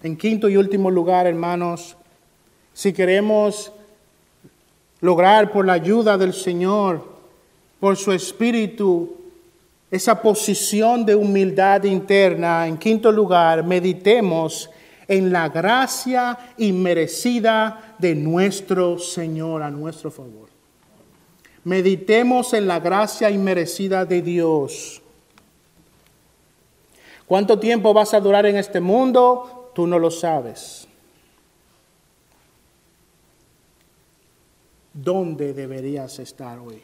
En 0.01 0.15
quinto 0.15 0.47
y 0.47 0.55
último 0.55 0.89
lugar, 0.89 1.27
hermanos, 1.27 1.97
si 2.73 2.93
queremos 2.93 3.73
lograr 5.01 5.51
por 5.51 5.65
la 5.65 5.73
ayuda 5.73 6.17
del 6.17 6.33
Señor, 6.33 7.05
por 7.81 7.97
su 7.97 8.13
Espíritu, 8.13 9.17
esa 9.91 10.21
posición 10.21 11.05
de 11.05 11.15
humildad 11.15 11.83
interna, 11.83 12.65
en 12.65 12.77
quinto 12.77 13.11
lugar, 13.11 13.63
meditemos 13.63 14.69
en 15.07 15.33
la 15.33 15.49
gracia 15.49 16.37
inmerecida 16.57 17.95
de 17.97 18.15
nuestro 18.15 18.99
Señor 18.99 19.63
a 19.63 19.69
nuestro 19.69 20.11
favor. 20.11 20.47
Meditemos 21.65 22.53
en 22.53 22.67
la 22.67 22.79
gracia 22.79 23.29
inmerecida 23.29 24.05
de 24.05 24.21
Dios. 24.21 25.01
¿Cuánto 27.25 27.59
tiempo 27.59 27.93
vas 27.93 28.13
a 28.13 28.19
durar 28.19 28.45
en 28.45 28.55
este 28.55 28.79
mundo? 28.79 29.58
Tú 29.73 29.87
no 29.87 29.99
lo 29.99 30.11
sabes. 30.11 30.87
¿Dónde 34.93 35.53
deberías 35.53 36.19
estar 36.19 36.59
hoy? 36.59 36.81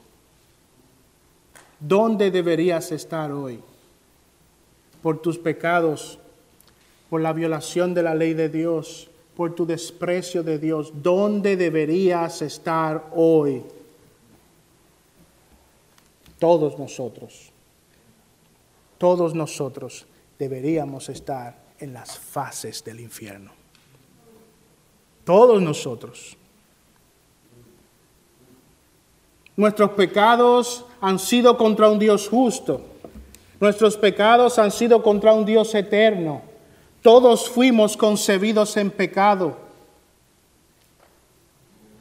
¿Dónde 1.80 2.32
deberías 2.32 2.92
estar 2.92 3.32
hoy? 3.32 3.60
Por 5.02 5.22
tus 5.22 5.38
pecados, 5.38 6.20
por 7.10 7.22
la 7.22 7.34
violación 7.34 7.94
de 7.94 8.04
la 8.04 8.16
ley 8.16 8.34
de 8.34 8.50
Dios, 8.50 9.10
por 9.36 9.54
tu 9.54 9.66
desprecio 9.66 10.44
de 10.44 10.60
Dios. 10.60 10.94
¿Dónde 11.02 11.58
deberías 11.58 12.42
estar 12.42 13.10
hoy? 13.14 13.64
Todos 16.40 16.78
nosotros, 16.80 17.52
todos 18.98 19.34
nosotros 19.34 20.06
deberíamos 20.38 21.10
estar 21.10 21.65
en 21.80 21.94
las 21.94 22.18
fases 22.18 22.84
del 22.84 23.00
infierno. 23.00 23.52
Todos 25.24 25.62
nosotros. 25.62 26.38
Nuestros 29.56 29.92
pecados 29.92 30.86
han 31.02 31.18
sido 31.20 31.58
contra 31.58 31.90
un 31.90 32.00
Dios 32.00 32.28
justo. 32.28 32.82
Nuestros 33.60 33.98
pecados 33.98 34.60
han 34.60 34.72
sido 34.72 35.02
contra 35.02 35.34
un 35.34 35.46
Dios 35.46 35.74
eterno. 35.76 36.42
Todos 37.02 37.50
fuimos 37.50 37.96
concebidos 37.96 38.78
en 38.78 38.92
pecado. 38.92 39.58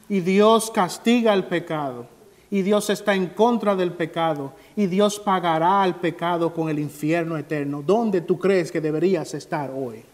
Y 0.09 0.19
Dios 0.19 0.69
castiga 0.71 1.33
el 1.33 1.45
pecado 1.45 2.14
y 2.55 2.61
Dios 2.61 2.89
está 2.89 3.13
en 3.13 3.27
contra 3.27 3.75
del 3.75 3.91
pecado 3.91 4.53
y 4.77 4.85
Dios 4.87 5.19
pagará 5.19 5.83
al 5.83 5.99
pecado 5.99 6.53
con 6.53 6.69
el 6.69 6.79
infierno 6.79 7.37
eterno. 7.37 7.83
¿Dónde 7.85 8.21
tú 8.21 8.39
crees 8.39 8.71
que 8.71 8.79
deberías 8.79 9.33
estar 9.33 9.71
hoy? 9.75 10.05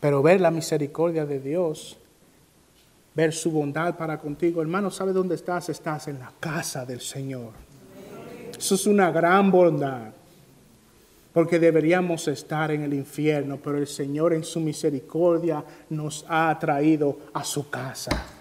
Pero 0.00 0.24
ver 0.24 0.40
la 0.40 0.50
misericordia 0.50 1.24
de 1.24 1.38
Dios, 1.38 1.96
ver 3.14 3.32
su 3.32 3.52
bondad 3.52 3.96
para 3.96 4.18
contigo, 4.18 4.60
hermano, 4.60 4.90
¿sabe 4.90 5.12
dónde 5.12 5.36
estás? 5.36 5.68
Estás 5.68 6.08
en 6.08 6.18
la 6.18 6.32
casa 6.40 6.84
del 6.84 7.00
Señor. 7.00 7.52
Eso 8.58 8.74
es 8.74 8.88
una 8.88 9.12
gran 9.12 9.52
bondad, 9.52 10.10
porque 11.32 11.60
deberíamos 11.60 12.26
estar 12.26 12.72
en 12.72 12.82
el 12.82 12.92
infierno, 12.92 13.56
pero 13.62 13.78
el 13.78 13.86
Señor 13.86 14.32
en 14.32 14.42
su 14.42 14.58
misericordia 14.58 15.62
nos 15.90 16.26
ha 16.28 16.58
traído 16.58 17.20
a 17.32 17.44
su 17.44 17.70
casa. 17.70 18.34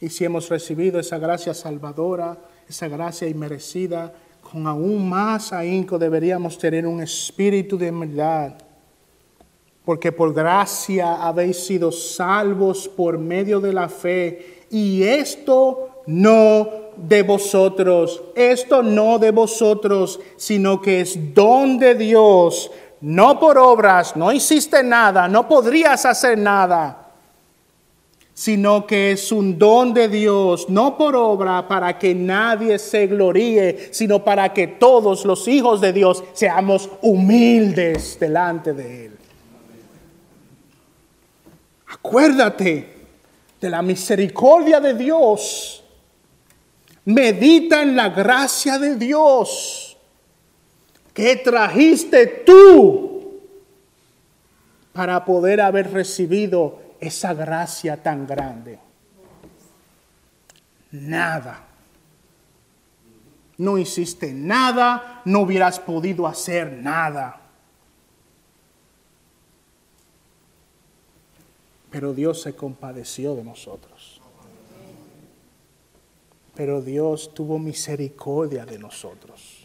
Y 0.00 0.10
si 0.10 0.24
hemos 0.24 0.48
recibido 0.48 1.00
esa 1.00 1.18
gracia 1.18 1.54
salvadora, 1.54 2.36
esa 2.68 2.88
gracia 2.88 3.28
inmerecida, 3.28 4.12
con 4.42 4.66
aún 4.66 5.08
más 5.08 5.52
ahínco 5.52 5.98
deberíamos 5.98 6.58
tener 6.58 6.86
un 6.86 7.02
espíritu 7.02 7.78
de 7.78 7.90
humildad. 7.90 8.52
Porque 9.84 10.12
por 10.12 10.34
gracia 10.34 11.14
habéis 11.14 11.58
sido 11.64 11.90
salvos 11.92 12.88
por 12.88 13.18
medio 13.18 13.60
de 13.60 13.72
la 13.72 13.88
fe. 13.88 14.64
Y 14.70 15.02
esto 15.02 16.02
no 16.06 16.68
de 16.96 17.22
vosotros, 17.22 18.22
esto 18.34 18.82
no 18.82 19.18
de 19.18 19.30
vosotros, 19.30 20.20
sino 20.36 20.80
que 20.80 21.00
es 21.00 21.34
don 21.34 21.78
de 21.78 21.94
Dios, 21.94 22.70
no 23.00 23.38
por 23.38 23.58
obras, 23.58 24.16
no 24.16 24.32
hiciste 24.32 24.82
nada, 24.82 25.28
no 25.28 25.46
podrías 25.46 26.06
hacer 26.06 26.38
nada 26.38 27.05
sino 28.36 28.86
que 28.86 29.12
es 29.12 29.32
un 29.32 29.58
don 29.58 29.94
de 29.94 30.10
Dios, 30.10 30.68
no 30.68 30.98
por 30.98 31.16
obra 31.16 31.66
para 31.66 31.98
que 31.98 32.14
nadie 32.14 32.78
se 32.78 33.06
gloríe, 33.06 33.88
sino 33.92 34.22
para 34.22 34.52
que 34.52 34.66
todos 34.66 35.24
los 35.24 35.48
hijos 35.48 35.80
de 35.80 35.94
Dios 35.94 36.22
seamos 36.34 36.90
humildes 37.00 38.18
delante 38.20 38.74
de 38.74 39.06
Él. 39.06 39.12
Acuérdate 41.86 42.86
de 43.58 43.70
la 43.70 43.80
misericordia 43.80 44.80
de 44.80 44.92
Dios. 44.92 45.82
Medita 47.06 47.80
en 47.80 47.96
la 47.96 48.10
gracia 48.10 48.78
de 48.78 48.96
Dios 48.96 49.96
que 51.14 51.36
trajiste 51.36 52.26
tú 52.44 53.40
para 54.92 55.24
poder 55.24 55.62
haber 55.62 55.90
recibido 55.90 56.85
esa 57.00 57.34
gracia 57.34 58.02
tan 58.02 58.26
grande. 58.26 58.78
Nada. 60.92 61.64
No 63.58 63.78
hiciste 63.78 64.32
nada, 64.32 65.22
no 65.24 65.40
hubieras 65.40 65.80
podido 65.80 66.26
hacer 66.26 66.72
nada. 66.72 67.40
Pero 71.90 72.12
Dios 72.12 72.42
se 72.42 72.54
compadeció 72.54 73.34
de 73.34 73.44
nosotros. 73.44 74.20
Pero 76.54 76.82
Dios 76.82 77.32
tuvo 77.32 77.58
misericordia 77.58 78.66
de 78.66 78.78
nosotros. 78.78 79.55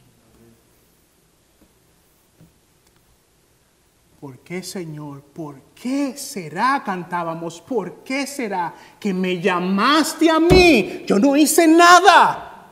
¿Por 4.22 4.38
qué, 4.39 4.61
Señor? 4.61 5.24
¿Por 5.24 5.59
qué 5.74 6.15
será, 6.15 6.84
cantábamos, 6.86 7.59
por 7.59 8.03
qué 8.03 8.28
será 8.28 8.72
que 8.99 9.15
me 9.15 9.41
llamaste 9.41 10.30
a 10.30 10.39
mí? 10.39 11.03
Yo 11.07 11.17
no 11.17 11.36
hice 11.36 11.67
nada. 11.67 12.69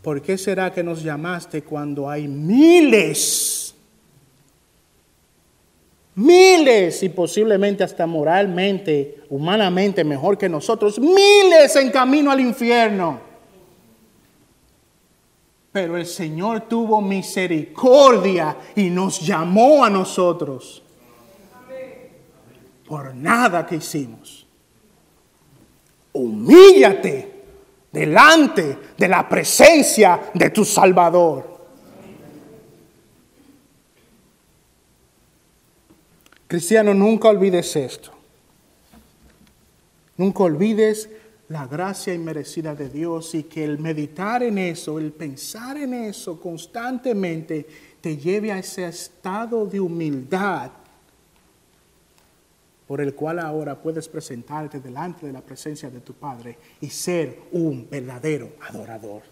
¿Por 0.00 0.22
qué 0.22 0.38
será 0.38 0.72
que 0.72 0.84
nos 0.84 1.02
llamaste 1.02 1.62
cuando 1.62 2.08
hay 2.08 2.28
miles 2.28 3.64
miles 6.16 7.02
y 7.02 7.08
posiblemente 7.08 7.82
hasta 7.82 8.06
moralmente, 8.06 9.22
humanamente 9.30 10.04
mejor 10.04 10.38
que 10.38 10.48
nosotros, 10.48 10.98
miles 10.98 11.74
en 11.76 11.90
camino 11.90 12.30
al 12.30 12.40
infierno. 12.40 13.33
Pero 15.74 15.96
el 15.96 16.06
Señor 16.06 16.68
tuvo 16.68 17.02
misericordia 17.02 18.56
y 18.76 18.90
nos 18.90 19.20
llamó 19.20 19.84
a 19.84 19.90
nosotros 19.90 20.84
por 22.86 23.12
nada 23.12 23.66
que 23.66 23.74
hicimos. 23.74 24.46
Humíllate 26.12 27.42
delante 27.90 28.78
de 28.96 29.08
la 29.08 29.28
presencia 29.28 30.30
de 30.32 30.50
tu 30.50 30.64
Salvador. 30.64 31.58
Cristiano, 36.46 36.94
nunca 36.94 37.30
olvides 37.30 37.74
esto. 37.74 38.12
Nunca 40.18 40.44
olvides 40.44 41.10
la 41.48 41.66
gracia 41.66 42.14
inmerecida 42.14 42.74
de 42.74 42.88
Dios 42.88 43.34
y 43.34 43.44
que 43.44 43.64
el 43.64 43.78
meditar 43.78 44.42
en 44.42 44.58
eso, 44.58 44.98
el 44.98 45.12
pensar 45.12 45.76
en 45.76 45.94
eso 45.94 46.40
constantemente, 46.40 47.66
te 48.00 48.16
lleve 48.16 48.52
a 48.52 48.58
ese 48.58 48.86
estado 48.86 49.66
de 49.66 49.80
humildad 49.80 50.70
por 52.86 53.00
el 53.00 53.14
cual 53.14 53.38
ahora 53.38 53.74
puedes 53.76 54.08
presentarte 54.08 54.80
delante 54.80 55.26
de 55.26 55.32
la 55.32 55.40
presencia 55.40 55.90
de 55.90 56.00
tu 56.00 56.12
Padre 56.14 56.58
y 56.80 56.90
ser 56.90 57.44
un 57.52 57.88
verdadero 57.90 58.52
adorador. 58.68 59.22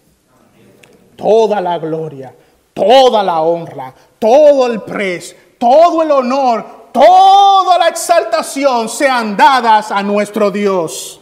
Toda 1.17 1.61
la 1.61 1.79
gloria, 1.79 2.35
toda 2.73 3.23
la 3.23 3.43
honra, 3.43 3.95
todo 4.19 4.67
el 4.67 4.81
pres, 4.83 5.37
todo 5.59 6.03
el 6.03 6.11
honor, 6.11 6.91
toda 6.93 7.79
la 7.79 7.89
exaltación 7.89 8.89
sean 8.89 9.37
dadas 9.37 9.91
a 9.91 10.03
nuestro 10.03 10.51
Dios. 10.51 11.22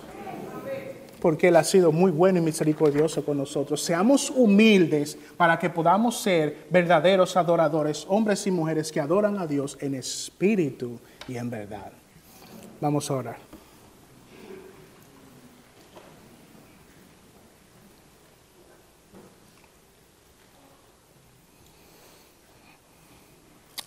Porque 1.20 1.48
Él 1.48 1.56
ha 1.56 1.64
sido 1.64 1.92
muy 1.92 2.10
bueno 2.10 2.38
y 2.38 2.42
misericordioso 2.42 3.24
con 3.24 3.38
nosotros. 3.38 3.82
Seamos 3.82 4.30
humildes 4.30 5.18
para 5.36 5.58
que 5.58 5.70
podamos 5.70 6.20
ser 6.20 6.66
verdaderos 6.70 7.36
adoradores, 7.36 8.06
hombres 8.08 8.46
y 8.46 8.50
mujeres 8.50 8.90
que 8.90 9.00
adoran 9.00 9.38
a 9.38 9.46
Dios 9.46 9.76
en 9.80 9.94
espíritu 9.94 10.98
y 11.28 11.36
en 11.36 11.50
verdad. 11.50 11.92
Vamos 12.80 13.10
a 13.10 13.14
orar. 13.14 13.50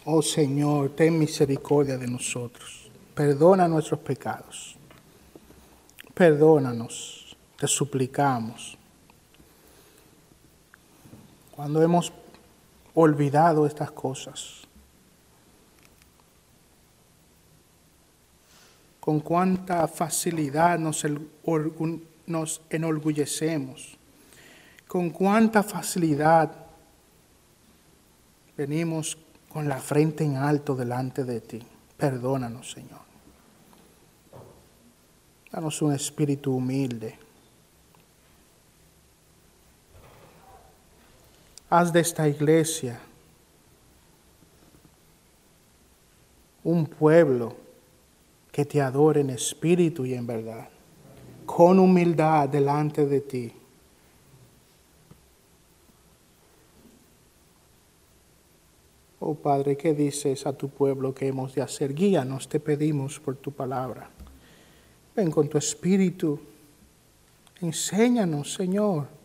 Oh 0.06 0.22
Señor, 0.22 0.90
ten 0.90 1.18
misericordia 1.18 1.98
de 1.98 2.08
nosotros. 2.08 2.92
Perdona 3.16 3.70
nuestros 3.70 4.02
pecados. 4.02 4.76
Perdónanos, 6.14 7.23
te 7.64 7.68
suplicamos. 7.70 8.78
Cuando 11.56 11.82
hemos 11.82 12.12
olvidado 12.94 13.66
estas 13.66 13.90
cosas, 13.90 14.64
con 19.00 19.22
cuánta 19.22 19.88
facilidad 19.88 20.78
nos, 20.78 21.06
enorgullecemos, 22.70 23.98
con 24.86 25.10
cuánta 25.12 25.64
facilidad 25.64 26.52
venimos 28.58 29.18
con 29.48 29.70
la 29.70 29.78
frente 29.78 30.26
en 30.26 30.36
alto 30.36 30.76
delante 30.76 31.24
de 31.24 31.40
ti. 31.40 31.62
Perdónanos, 31.96 32.74
Señor. 32.74 33.00
Danos 35.50 35.82
un 35.82 35.94
espíritu 35.94 36.58
humilde. 36.58 37.23
Haz 41.74 41.92
de 41.92 42.02
esta 42.02 42.30
iglesia 42.30 43.00
un 46.64 46.86
pueblo 46.86 47.56
que 48.52 48.64
te 48.64 48.80
adore 48.80 49.22
en 49.22 49.32
espíritu 49.32 50.06
y 50.06 50.14
en 50.14 50.28
verdad, 50.28 50.70
con 51.48 51.80
humildad 51.80 52.48
delante 52.48 53.08
de 53.08 53.22
ti 53.22 53.54
Oh 59.26 59.34
Padre, 59.34 59.76
¿qué 59.76 59.96
dices 59.96 60.46
a 60.46 60.54
tu 60.54 60.70
pueblo 60.70 61.16
que 61.16 61.26
hemos 61.26 61.56
de 61.56 61.64
hacer? 61.64 61.96
Guíanos, 61.96 62.48
te 62.48 62.60
pedimos 62.60 63.20
por 63.20 63.38
tu 63.38 63.52
palabra. 63.52 64.12
Ven 65.16 65.32
con 65.32 65.50
tu 65.50 65.58
espíritu. 65.58 66.40
Enséñanos, 67.62 68.54
Señor. 68.54 69.23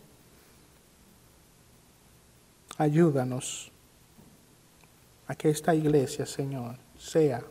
Ayúdanos 2.78 3.72
a 5.26 5.34
que 5.34 5.50
esta 5.50 5.74
iglesia, 5.74 6.24
Señor, 6.24 6.76
sea 6.96 7.42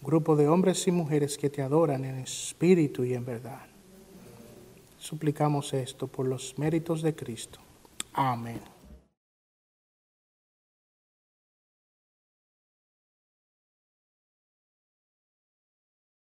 un 0.00 0.06
grupo 0.06 0.36
de 0.36 0.48
hombres 0.48 0.86
y 0.88 0.90
mujeres 0.90 1.36
que 1.36 1.50
te 1.50 1.60
adoran 1.60 2.04
en 2.06 2.18
espíritu 2.18 3.04
y 3.04 3.12
en 3.12 3.26
verdad. 3.26 3.66
Suplicamos 4.98 5.74
esto 5.74 6.06
por 6.06 6.26
los 6.26 6.58
méritos 6.58 7.02
de 7.02 7.14
Cristo. 7.14 7.60
Amén. 8.14 8.75